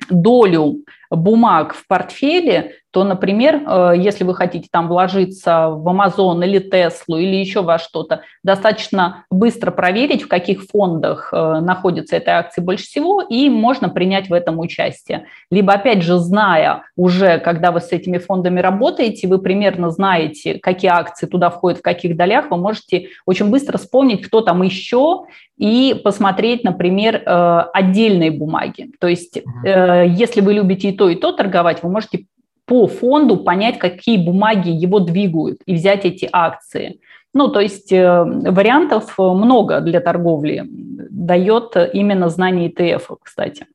[0.09, 0.83] долю
[1.15, 7.19] бумаг в портфеле, то, например, э, если вы хотите там вложиться в Amazon или Tesla
[7.19, 12.85] или еще во что-то, достаточно быстро проверить, в каких фондах э, находятся этой акции больше
[12.85, 15.25] всего, и можно принять в этом участие.
[15.51, 20.89] Либо, опять же, зная уже, когда вы с этими фондами работаете, вы примерно знаете, какие
[20.89, 25.25] акции туда входят, в каких долях, вы можете очень быстро вспомнить, кто там еще,
[25.57, 28.91] и посмотреть, например, э, отдельные бумаги.
[29.01, 32.25] То есть, если вы любите и то, и то торговать, вы можете
[32.65, 36.99] по фонду понять, какие бумаги его двигают, и взять эти акции.
[37.33, 40.63] Ну, то есть э, вариантов много для торговли.
[40.67, 43.67] Дает именно знание ETF, кстати.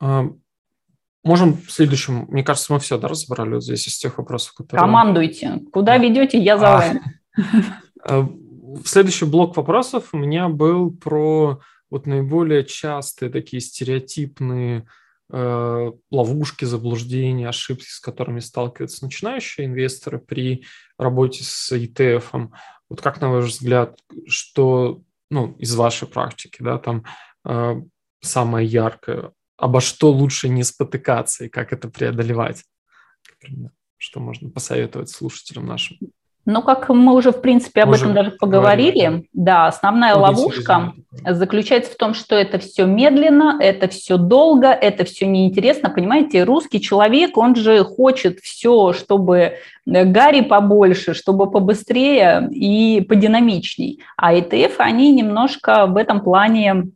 [0.00, 0.26] А,
[1.24, 4.80] можем в следующем, мне кажется, мы все да, разобрали вот здесь из тех вопросов, которые...
[4.80, 5.60] Командуйте.
[5.72, 7.02] Куда ведете, я за вами.
[8.04, 8.28] А,
[8.84, 11.60] следующий блок вопросов у меня был про
[11.92, 14.86] вот наиболее частые такие стереотипные
[15.34, 20.66] Э, ловушки, заблуждения, ошибки, с которыми сталкиваются начинающие инвесторы при
[20.98, 22.50] работе с ETF.
[22.90, 25.00] Вот как, на ваш взгляд, что
[25.30, 27.04] ну, из вашей практики, да, там
[27.46, 27.76] э,
[28.20, 32.64] самое яркое, обо что лучше не спотыкаться и как это преодолевать?
[33.30, 35.96] Например, что можно посоветовать слушателям нашим?
[36.44, 39.28] Ну, как мы уже, в принципе, об уже этом даже поговорили, говорили.
[39.32, 40.92] да, основная Объясни ловушка
[41.24, 45.88] заключается в том, что это все медленно, это все долго, это все неинтересно.
[45.90, 54.00] Понимаете, русский человек, он же хочет все, чтобы э, Гарри побольше, чтобы побыстрее и подинамичней.
[54.16, 56.86] А ETF, они немножко в этом плане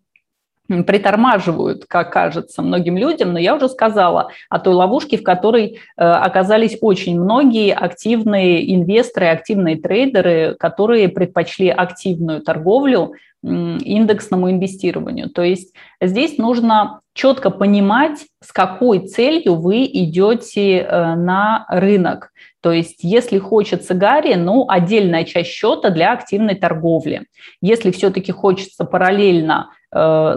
[0.68, 6.02] притормаживают, как кажется многим людям, но я уже сказала о той ловушке, в которой э,
[6.04, 15.30] оказались очень многие активные инвесторы, активные трейдеры, которые предпочли активную торговлю индексному инвестированию.
[15.30, 22.32] То есть здесь нужно четко понимать, с какой целью вы идете э, на рынок.
[22.60, 27.26] То есть если хочется Гарри, ну, отдельная часть счета для активной торговли.
[27.60, 29.70] Если все-таки хочется параллельно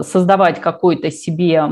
[0.02, 1.62] создавать какой-то себе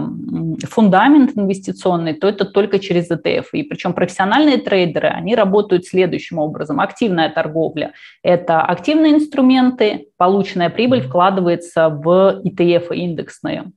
[0.68, 3.46] фундамент инвестиционный, то это только через ETF.
[3.52, 6.80] И причем профессиональные трейдеры, они работают следующим образом.
[6.80, 13.72] Активная торговля– это активные инструменты, полученная прибыль вкладывается в ETF индексные.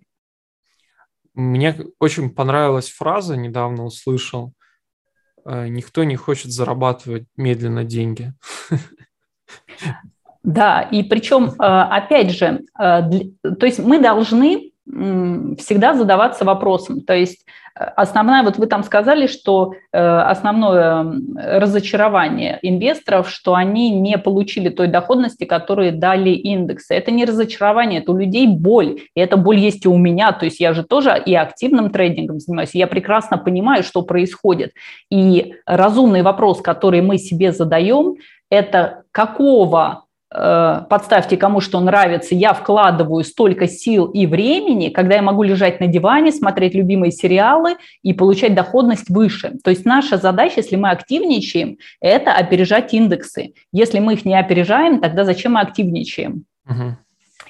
[1.34, 4.54] Мне очень понравилась фраза, недавно услышал,
[5.46, 8.34] «Э, никто не хочет зарабатывать медленно деньги.
[10.44, 13.02] Да, и причем, э, опять же, э,
[13.60, 17.02] то есть мы должны всегда задаваться вопросом.
[17.02, 24.18] То есть э, основная, вот вы там сказали, что основное разочарование инвесторов, что они не
[24.18, 26.96] получили той доходности, которую дали индексы.
[26.96, 29.02] Это не разочарование, это у людей боль.
[29.16, 30.32] И эта боль есть и у меня.
[30.32, 32.72] То есть я же тоже и активным трейдингом занимаюсь.
[32.74, 34.72] Я прекрасно понимаю, что происходит.
[35.12, 38.16] И разумный вопрос, который мы себе задаем,
[38.50, 45.44] это какого подставьте кому что нравится, я вкладываю столько сил и времени, когда я могу
[45.44, 49.56] лежать на диване, смотреть любимые сериалы и получать доходность выше.
[49.64, 53.54] То есть наша задача, если мы активничаем, это опережать индексы.
[53.74, 56.46] Если мы их не опережаем, тогда зачем мы активничаем?
[56.70, 56.98] Угу.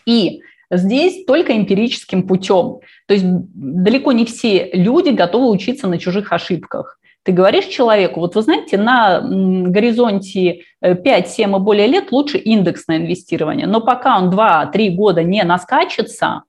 [0.07, 0.41] И
[0.71, 2.79] здесь только эмпирическим путем.
[3.07, 6.97] То есть далеко не все люди готовы учиться на чужих ошибках.
[7.23, 12.97] Ты говоришь человеку, вот вы знаете, на горизонте 5, 7 и более лет лучше индексное
[12.97, 16.43] инвестирование, но пока он 2-3 года не наскачется,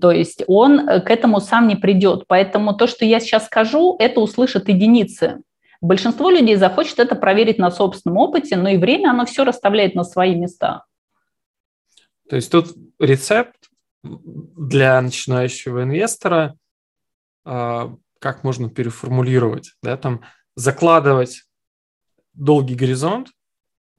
[0.00, 2.24] то есть он э, к этому сам не придет.
[2.26, 5.42] Поэтому то, что я сейчас скажу, это услышат единицы.
[5.80, 10.02] Большинство людей захочет это проверить на собственном опыте, но и время оно все расставляет на
[10.02, 10.84] свои места.
[12.28, 13.70] То есть тут рецепт
[14.02, 16.56] для начинающего инвестора
[17.44, 20.22] а, как можно переформулировать, да, там
[20.54, 21.44] закладывать
[22.34, 23.28] долгий горизонт,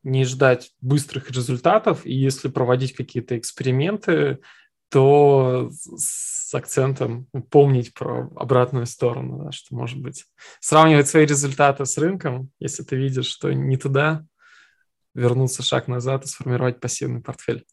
[0.03, 4.39] не ждать быстрых результатов, и если проводить какие-то эксперименты,
[4.89, 10.25] то с акцентом помнить про обратную сторону, да, что, может быть,
[10.61, 14.25] сравнивать свои результаты с рынком, если ты видишь, что не туда,
[15.13, 17.65] вернуться шаг назад и сформировать пассивный портфель.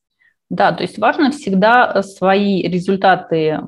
[0.50, 3.60] Да, то есть важно всегда э, свои результаты,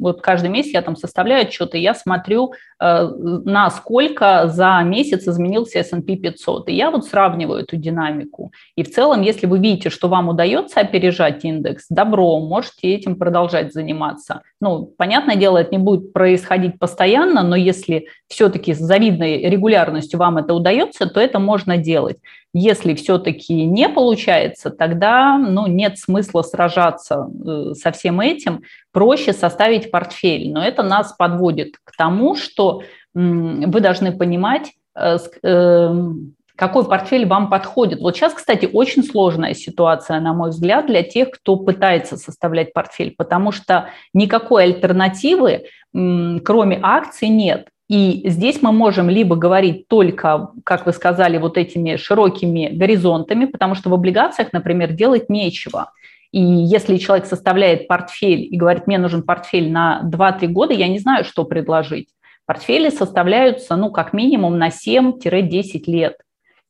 [0.00, 6.68] вот каждый месяц я там составляю отчеты, я смотрю, насколько за месяц изменился S&P 500,
[6.68, 8.52] и я вот сравниваю эту динамику.
[8.76, 13.72] И в целом, если вы видите, что вам удается опережать индекс, добро, можете этим продолжать
[13.72, 14.42] заниматься.
[14.60, 20.38] Ну, понятное дело, это не будет происходить постоянно, но если все-таки с завидной регулярностью вам
[20.38, 22.18] это удается, то это можно делать.
[22.54, 28.62] Если все-таки не получается, тогда ну, нет смысла сражаться э, со всем этим,
[28.92, 30.52] проще составить портфель.
[30.52, 32.82] Но это нас подводит к тому, что
[33.14, 38.00] вы должны понимать, э, эм, какой портфель вам подходит.
[38.00, 43.14] Вот сейчас, кстати, очень сложная ситуация, на мой взгляд, для тех, кто пытается составлять портфель,
[43.16, 47.68] потому что никакой альтернативы, кроме акций, нет.
[47.88, 53.74] И здесь мы можем либо говорить только, как вы сказали, вот этими широкими горизонтами, потому
[53.74, 55.90] что в облигациях, например, делать нечего.
[56.32, 60.98] И если человек составляет портфель и говорит, мне нужен портфель на 2-3 года, я не
[60.98, 62.08] знаю, что предложить.
[62.46, 66.16] Портфели составляются, ну, как минимум на 7-10 лет,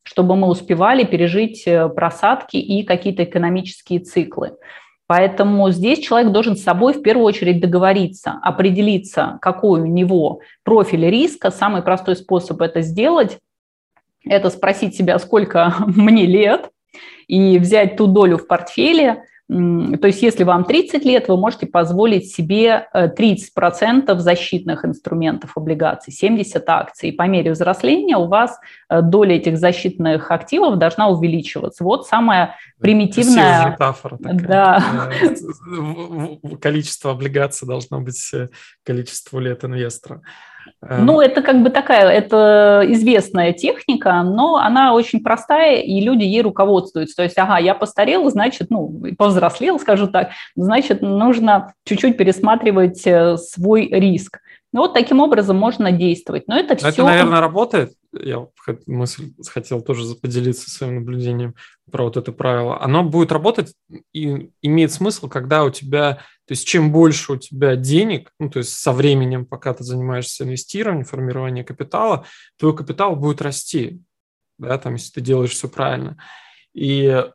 [0.03, 4.53] чтобы мы успевали пережить э, просадки и какие-то экономические циклы.
[5.07, 11.09] Поэтому здесь человек должен с собой в первую очередь договориться, определиться, какой у него профиль
[11.09, 11.51] риска.
[11.51, 13.39] Самый простой способ это сделать–
[14.25, 16.69] это спросить себя, сколько мне лет,
[17.27, 22.31] и взять ту долю в портфеле, то есть если вам 30 лет, вы можете позволить
[22.31, 27.09] себе 30% э, защитных инструментов облигаций, 70 акций.
[27.09, 28.57] И по мере взросления у вас
[28.89, 31.83] э, доля этих защитных активов должна увеличиваться.
[31.83, 33.71] Вот самая примитивная...
[33.71, 34.47] метафора такая.
[34.47, 34.83] Да.
[35.21, 38.31] Э, количество облигаций должно быть
[38.85, 40.21] количество лет инвестора.
[40.81, 41.05] Эм.
[41.05, 46.41] Ну, это как бы такая, это известная техника, но она очень простая, и люди ей
[46.41, 47.15] руководствуются.
[47.15, 53.37] То есть, ага, я постарел, значит, ну, повзрослел, скажу так, значит, нужно чуть-чуть пересматривать э,
[53.37, 54.39] свой риск.
[54.73, 56.47] Ну, вот таким образом можно действовать.
[56.47, 56.87] Но это все...
[56.87, 57.93] Это, наверное, работает.
[58.11, 58.47] Я
[58.87, 61.53] мысль хотел тоже поделиться своим наблюдением
[61.91, 62.81] про вот это правило.
[62.81, 63.73] Оно будет работать
[64.13, 68.59] и имеет смысл, когда у тебя то есть чем больше у тебя денег, ну, то
[68.59, 72.25] есть со временем, пока ты занимаешься инвестированием, формированием капитала,
[72.57, 74.01] твой капитал будет расти,
[74.57, 76.17] да, там, если ты делаешь все правильно.
[76.73, 77.25] И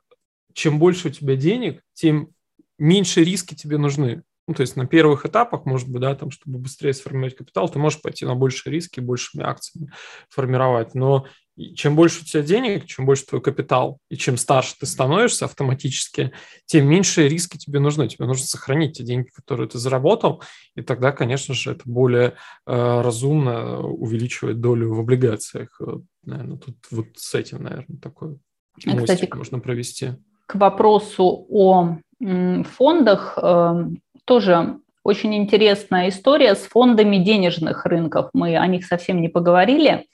[0.53, 2.31] чем больше у тебя денег, тем
[2.79, 4.23] меньше риски тебе нужны.
[4.47, 7.79] Ну, то есть на первых этапах, может быть, да, там, чтобы быстрее сформировать капитал, ты
[7.79, 9.93] можешь пойти на большие риски, большими акциями
[10.29, 10.95] формировать.
[10.95, 11.27] Но
[11.75, 16.33] чем больше у тебя денег, чем больше твой капитал, и чем старше ты становишься автоматически,
[16.67, 18.09] тем меньше риски тебе нужны.
[18.09, 20.43] Тебе нужно сохранить те деньги, которые ты заработал,
[20.75, 22.35] и тогда, конечно же, это более
[22.67, 25.81] э, разумно увеличивать долю в облигациях.
[26.25, 28.39] Наверное, тут вот с этим, наверное, такой
[28.87, 30.13] а, Кстати, можно провести.
[30.47, 33.85] К вопросу о фондах э,
[34.25, 38.29] тоже очень интересная история с фондами денежных рынков.
[38.33, 40.05] Мы о них совсем не поговорили.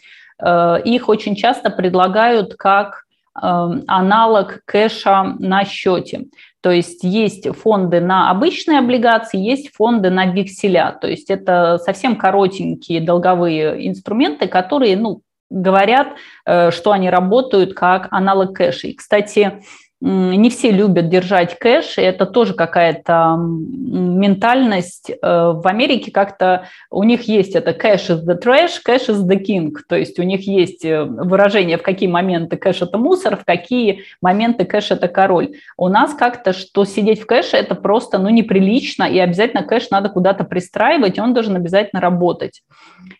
[0.43, 3.05] Э, их очень часто предлагают как
[3.41, 6.27] эм, аналог кэша на счете.
[6.61, 10.97] То есть есть фонды на обычные облигации, есть фонды на векселя.
[11.01, 15.21] То есть это совсем коротенькие долговые инструменты, которые ну,
[15.51, 16.09] говорят,
[16.47, 18.89] э, что они работают как аналог кэша.
[18.89, 19.63] И, кстати,
[20.01, 25.11] не все любят держать кэш, и это тоже какая-то ментальность.
[25.11, 29.39] Э, в Америке как-то у них есть это cash is the trash, cash is the
[29.39, 33.45] king, то есть у них есть э, выражение, в какие моменты кэш это мусор, в
[33.45, 35.55] какие моменты кэш это король.
[35.79, 40.11] У нас как-то, что сидеть в кэше это просто ну, неприлично, и обязательно кэш надо
[40.11, 42.63] куда-то пристраивать, и он должен обязательно работать.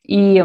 [0.03, 0.45] И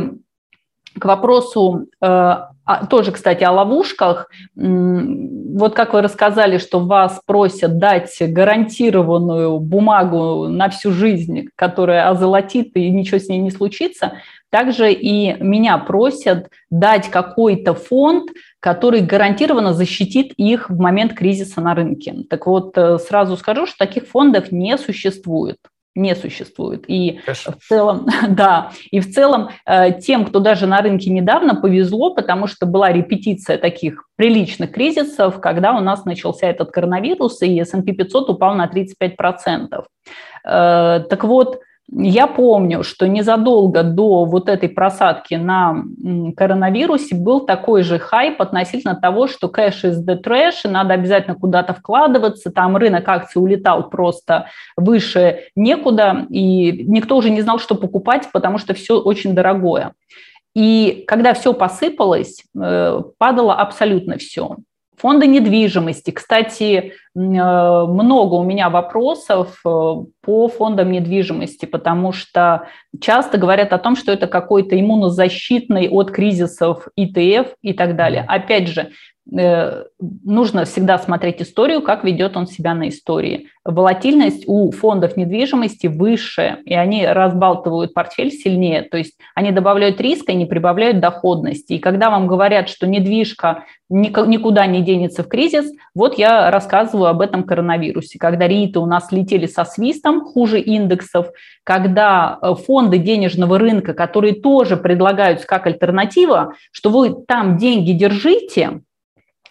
[0.98, 2.36] к вопросу э,
[2.70, 4.30] а, тоже, кстати, о ловушках.
[4.54, 12.78] Вот как вы рассказали, что вас просят дать гарантированную бумагу на всю жизнь, которая озолотит
[12.78, 14.14] и ничего с ней не случится,
[14.52, 21.74] также и меня просят дать какой-то фонд, который гарантированно защитит их в момент кризиса на
[21.74, 22.18] рынке.
[22.30, 25.58] Так вот, э, сразу скажу, что таких фондов не существует
[25.96, 26.86] не существует.
[26.88, 27.54] И Конечно.
[27.54, 32.48] в целом, да, и в целом э, тем, кто даже на рынке недавно, повезло, потому
[32.48, 38.30] что была репетиция таких приличных кризисов, когда у нас начался этот коронавирус, и S&P 500
[38.30, 39.84] упал на 35%.
[40.46, 41.60] Э, так вот,
[41.92, 45.84] я помню, что незадолго до вот этой просадки на
[46.38, 51.36] коронавирусе был такой же хайп относительно того, что кэш из the trash, и надо обязательно
[51.36, 57.76] куда-то вкладываться, там рынок акций улетал просто выше некуда, и никто уже не знал, что
[57.76, 59.94] покупать, потому что все очень дорогое.
[60.56, 64.58] И когда все посыпалось, э, падало абсолютно все
[65.00, 66.12] Фонды недвижимости.
[66.12, 69.70] Кстати, э, много у меня вопросов э,
[70.22, 72.68] по фондам недвижимости, потому что
[73.00, 78.26] часто говорят о том, что это какой-то иммунозащитный от кризисов ИТФ и так далее.
[78.28, 78.92] Опять же,
[79.32, 83.48] нужно всегда смотреть историю, как ведет он себя на истории.
[83.64, 90.32] Волатильность у фондов недвижимости выше, и они разбалтывают портфель сильнее, то есть они добавляют риска
[90.32, 91.74] и не прибавляют доходности.
[91.74, 97.22] И когда вам говорят, что недвижка никуда не денется в кризис, вот я рассказываю об
[97.22, 101.28] этом коронавирусе, когда рииты у нас летели со свистом, хуже индексов,
[101.64, 108.82] когда э, фонды денежного рынка, которые тоже предлагаются как альтернатива, что вы там деньги держите,
[108.89, 108.89] Э,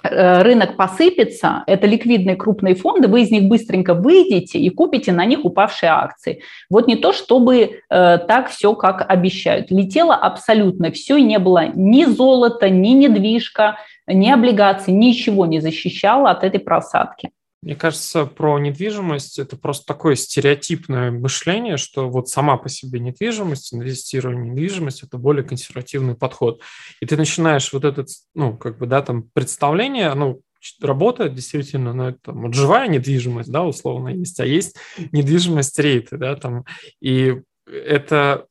[0.03, 5.45] рынок посыпется, это ликвидные крупные фонды, вы из них быстренько выйдете и купите на них
[5.45, 6.43] упавшие акции.
[6.71, 7.57] Вот не то, чтобы
[7.91, 9.71] э, так все, как обещают.
[9.71, 16.31] Летело абсолютно все, и не было ни золота, ни недвижка, ни облигаций, ничего не защищало
[16.31, 17.31] от этой просадки.
[17.61, 23.75] Мне кажется, про недвижимость это просто такое стереотипное мышление, что вот сама по себе недвижимость,
[23.75, 26.63] инвестирование в недвижимость– это более консервативный подход.
[27.01, 30.41] И ты начинаешь вот этот, ну, как бы, да, там, представление, ну,
[30.81, 34.77] работает действительно, но это вот живая недвижимость, да, условно есть, а есть
[35.13, 36.65] недвижимость рейты, да, там,
[37.01, 38.47] и это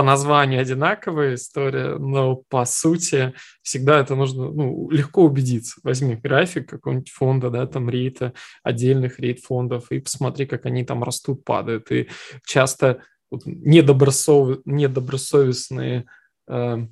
[0.00, 5.78] по названию одинаковая история, но по сути всегда это нужно ну, легко убедиться.
[5.82, 8.32] Возьми график какого-нибудь фонда, да, там рейта,
[8.62, 11.92] отдельных рейт-фондов, и посмотри, как они там растут, падают.
[11.92, 12.08] И
[12.46, 14.60] часто вот, недобросов...
[14.64, 16.06] недобросовестные
[16.48, 16.86] э,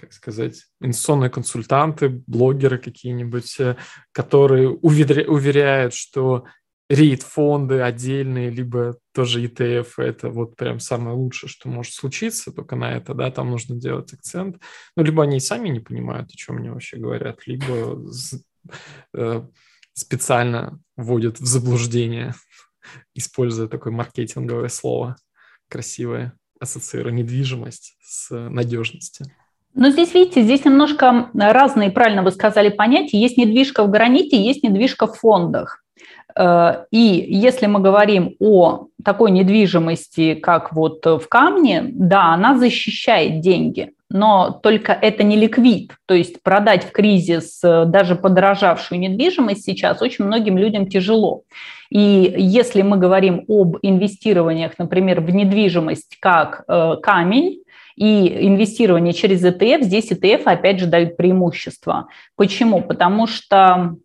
[0.00, 3.76] как сказать, инвестиционные консультанты, блогеры какие-нибудь, э,
[4.12, 6.44] которые уверяют, что
[6.88, 12.92] рейд-фонды отдельные, либо тоже ETF, это вот прям самое лучшее, что может случиться, только на
[12.92, 14.58] это, да, там нужно делать акцент.
[14.96, 18.02] Ну, либо они сами не понимают, о чем мне вообще говорят, либо
[19.14, 19.42] э,
[19.92, 22.34] специально вводят в заблуждение,
[23.14, 25.16] используя такое маркетинговое слово
[25.68, 29.26] красивое, ассоциируя недвижимость с надежностью.
[29.74, 33.20] Но здесь, видите, здесь немножко разные, правильно вы сказали, понятия.
[33.20, 35.84] Есть недвижка в граните, есть недвижка в фондах.
[36.36, 43.40] Э, и если мы говорим о такой недвижимости, как вот в камне, да, она защищает
[43.40, 45.92] деньги, но только это не ликвид.
[46.06, 51.42] То есть продать в кризис э, даже подорожавшую недвижимость сейчас очень многим людям тяжело.
[51.90, 57.62] И если мы говорим об инвестированиях, например, в недвижимость как э, камень,
[57.96, 62.06] и инвестирование через ETF, здесь ETF опять же дают преимущество.
[62.36, 62.80] Почему?
[62.80, 63.96] Потому что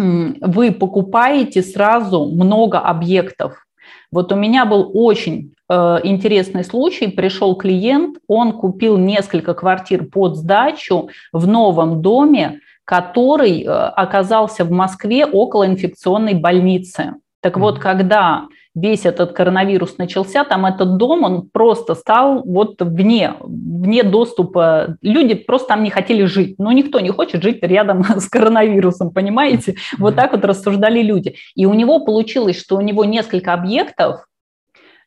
[0.00, 3.66] вы покупаете сразу много объектов.
[4.10, 7.08] Вот у меня был очень э, интересный случай.
[7.08, 14.70] Пришел клиент, он купил несколько квартир под сдачу в новом доме, который э, оказался в
[14.70, 17.14] Москве около инфекционной больницы.
[17.42, 23.34] Так вот, когда весь этот коронавирус начался, там этот дом, он просто стал вот вне,
[23.40, 24.96] вне доступа.
[25.02, 26.56] Люди просто там не хотели жить.
[26.58, 29.74] Ну, никто не хочет жить рядом с коронавирусом, понимаете?
[29.98, 31.34] Вот так вот рассуждали люди.
[31.54, 34.24] И у него получилось, что у него несколько объектов,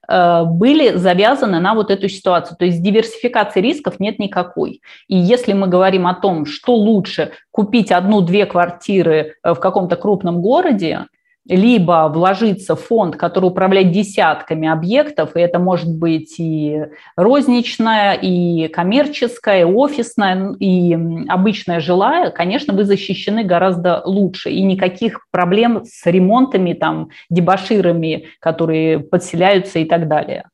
[0.10, 2.58] э, были завязаны на вот эту ситуацию.
[2.58, 4.82] То есть диверсификации рисков нет никакой.
[5.08, 10.42] И если мы говорим о том, что лучше купить одну-две квартиры э, в каком-то крупном
[10.42, 11.08] городе,
[11.48, 16.86] либо вложиться в фонд, который управляет десятками объектов, и это может быть и
[17.18, 20.94] розничная, и коммерческая, и офисная, и
[21.28, 29.00] обычная жилая, конечно, вы защищены гораздо лучше, и никаких проблем с ремонтами, там, дебаширами, которые
[29.00, 30.46] подселяются и так далее.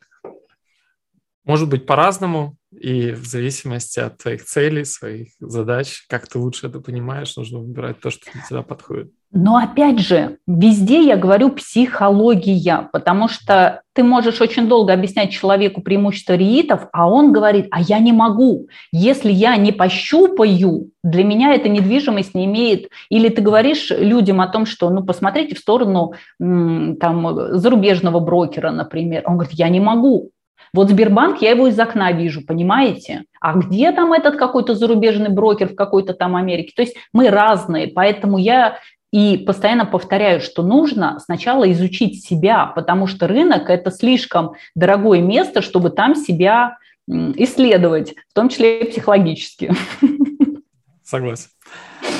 [1.46, 6.80] Может быть по-разному, и в зависимости от твоих целей, своих задач, как ты лучше это
[6.80, 9.12] понимаешь, нужно выбирать то, что для тебя подходит.
[9.32, 15.82] Но опять же, везде я говорю психология, потому что ты можешь очень долго объяснять человеку
[15.82, 18.70] преимущество риитов, а он говорит, а я не могу.
[18.92, 22.90] Если я не пощупаю, для меня эта недвижимость не имеет.
[23.10, 29.24] Или ты говоришь людям о том, что, ну, посмотрите в сторону там, зарубежного брокера, например.
[29.28, 30.32] Он говорит, я не могу.
[30.74, 33.24] Вот Сбербанк, я его из окна вижу, понимаете?
[33.42, 36.74] А где там этот какой-то зарубежный брокер в какой-то там Америке?
[36.76, 38.78] То есть мы разные, поэтому я
[39.12, 45.62] и постоянно повторяю, что нужно сначала изучить себя, потому что рынок– это слишком дорогое место,
[45.62, 49.74] чтобы там себя исследовать, в том числе и психологически.
[51.04, 51.50] Согласен.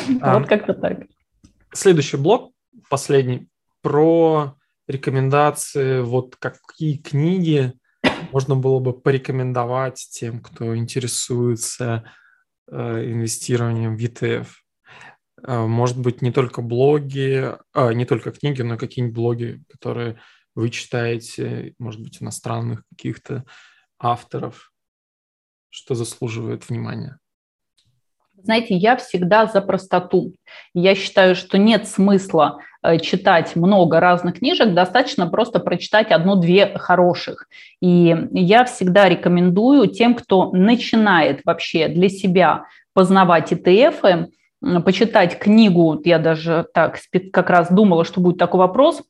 [0.08, 1.02] Вот как-то так.
[1.72, 2.52] Следующий блок,
[2.90, 3.48] последний,
[3.84, 4.56] про
[4.88, 7.74] рекомендации, вот какие книги
[8.32, 12.12] можно было бы порекомендовать тем, кто интересуется
[12.72, 14.48] э, инвестированием в ETF.
[15.44, 20.20] Э, может быть, не только блоги, а, не только книги, но и какие-нибудь блоги, которые
[20.56, 23.46] вы читаете, может быть, иностранных каких-то
[23.98, 24.72] авторов,
[25.70, 27.20] что заслуживает внимания?
[28.42, 30.34] Знаете, я всегда за простоту.
[30.74, 37.48] Я считаю, что нет смысла э, читать много разных книжек, достаточно просто прочитать одну-две хороших.
[37.82, 44.30] И я всегда рекомендую тем, кто начинает вообще для себя познавать ETF,
[44.62, 47.00] почитать книгу, я даже так
[47.32, 49.04] как раз думала, что будет такой вопрос,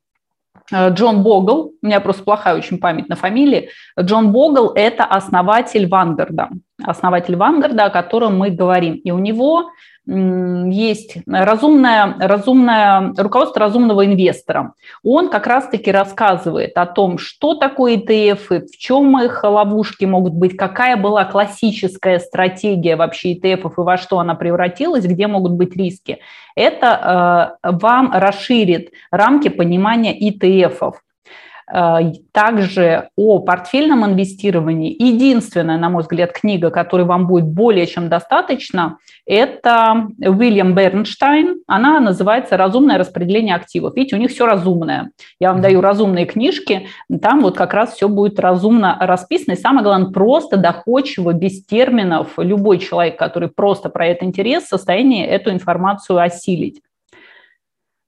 [0.71, 3.69] Э, Джон Богл, у меня просто плохая очень память на фамилии,
[3.99, 6.49] Джон Богл– это основатель Вангарда,
[6.83, 8.95] основатель Вангарда, о котором мы говорим.
[8.95, 9.71] И у него
[10.10, 14.74] есть разумное, разумное руководство разумного инвестора.
[15.03, 20.57] Он как раз-таки рассказывает о том, что такое ETF, в чем их ловушки могут быть,
[20.57, 26.20] какая была классическая стратегия вообще ETF и во что она превратилась, где могут быть риски.
[26.55, 30.93] Это э, вам расширит рамки понимания ETF.
[30.93, 31.09] Э,
[32.32, 34.95] также о портфельном инвестировании.
[34.97, 41.61] Единственная, на мой взгляд, книга, которой вам будет более чем достаточно, это Уильям Бернштайн.
[41.67, 43.95] Она называется «Разумное распределение активов».
[43.95, 45.11] Видите, у них все разумное.
[45.39, 46.88] Я вам даю разумные книжки,
[47.22, 49.53] там вот как раз все будет разумно расписано.
[49.53, 52.34] И самое главное, просто доходчиво, без терминов.
[52.38, 56.82] Любой человек, который просто про это интерес, в состоянии эту информацию осилить.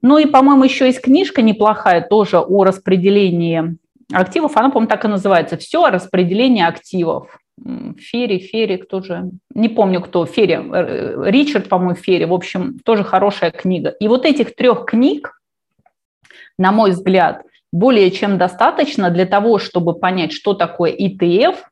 [0.02, 3.78] Ну и, по-моему, еще есть книжка неплохая тоже о распределении
[4.12, 4.58] активов.
[4.58, 5.58] Она, по-моему, так и называется.
[5.58, 7.38] Все о распределении активов.
[7.97, 9.30] Ферри, Ферри, кто же?
[9.54, 10.26] Не помню, кто.
[10.26, 10.54] Ферри.
[10.54, 12.26] Э, Ричард, по-моему, Ферри.
[12.26, 13.89] В общем, тоже хорошая книга.
[13.99, 15.39] И вот этих трех книг,
[16.58, 21.58] на мой взгляд, более чем достаточно для того, чтобы понять, что такое ETF–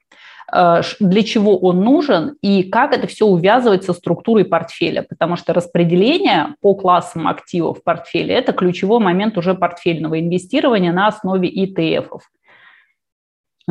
[0.51, 6.55] для чего он нужен и как это все увязывается со структурой портфеля, потому что распределение
[6.61, 12.09] по классам активов в портфеле– это ключевой момент уже портфельного инвестирования на основе ETF.
[12.09, 12.19] -ов.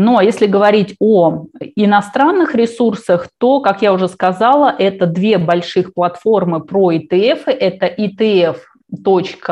[0.00, 5.92] Ну, а если говорить о иностранных ресурсах, то, как я уже сказала, это две больших
[5.92, 7.46] платформы про ETF.
[7.46, 9.42] Это etf.com,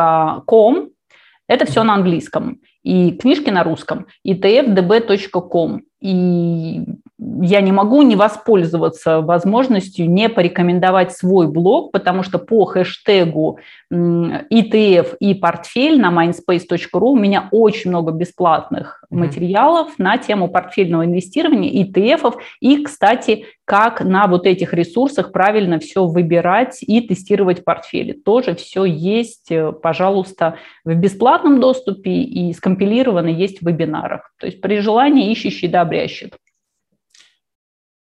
[1.49, 5.83] это все на английском, и книжки на русском, etfdb.com.
[6.01, 6.83] И
[7.19, 13.59] я не могу не воспользоваться возможностью не порекомендовать свой блог, потому что по хэштегу
[13.91, 19.19] ETF и портфель на mindspace.ru у меня очень много бесплатных mm-hmm.
[19.19, 22.35] материалов на тему портфельного инвестирования, ETF.
[22.61, 28.13] И, кстати, как на вот этих ресурсах правильно все выбирать и тестировать портфели.
[28.13, 34.33] Тоже все есть, э, пожалуйста, в бесплатном доступе и скомпилировано есть в вебинарах.
[34.39, 36.37] То есть при желании ищущий да обрящет.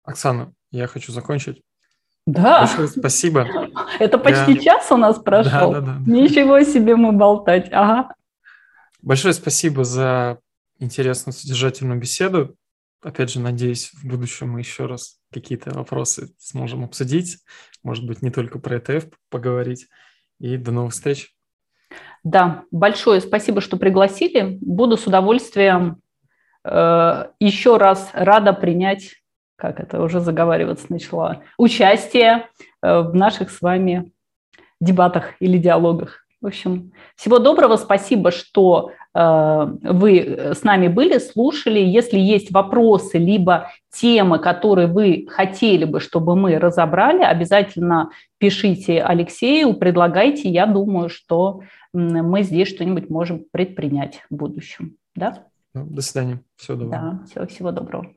[0.09, 1.63] Оксана, я хочу закончить.
[2.27, 2.61] Да.
[2.61, 3.47] Большое спасибо.
[3.99, 4.61] Это почти я...
[4.61, 5.73] час у нас прошел.
[5.73, 5.99] Да, да, да.
[6.07, 7.69] Ничего себе мы болтать.
[7.73, 8.15] Ага.
[9.01, 10.39] Большое спасибо за
[10.79, 12.55] интересную, содержательную беседу.
[13.03, 17.39] Опять же, надеюсь, в будущем мы еще раз какие-то вопросы сможем обсудить.
[17.83, 19.87] Может быть, не только про ETF поговорить.
[20.39, 21.35] И до новых встреч.
[22.25, 24.59] Да, большое спасибо, что пригласили.
[24.61, 26.01] Буду с удовольствием
[26.65, 29.15] э, еще раз рада принять
[29.59, 32.47] как это уже заговариваться начала, участие
[32.81, 34.13] э, в наших с вами
[34.81, 36.25] дебатах или диалогах.
[36.41, 41.81] В общем, всего доброго, спасибо, что э, вы с нами были, слушали.
[41.81, 49.75] Если есть вопросы, либо темы, которые вы хотели бы, чтобы мы разобрали, обязательно пишите Алексею,
[49.75, 50.49] предлагайте.
[50.49, 54.95] Я думаю, что мы здесь что-нибудь можем предпринять в будущем.
[55.17, 55.47] Да?
[55.75, 56.41] Ну, до свидания.
[56.55, 57.03] Всего доброго.
[57.03, 58.13] Да, всего, всего доброго.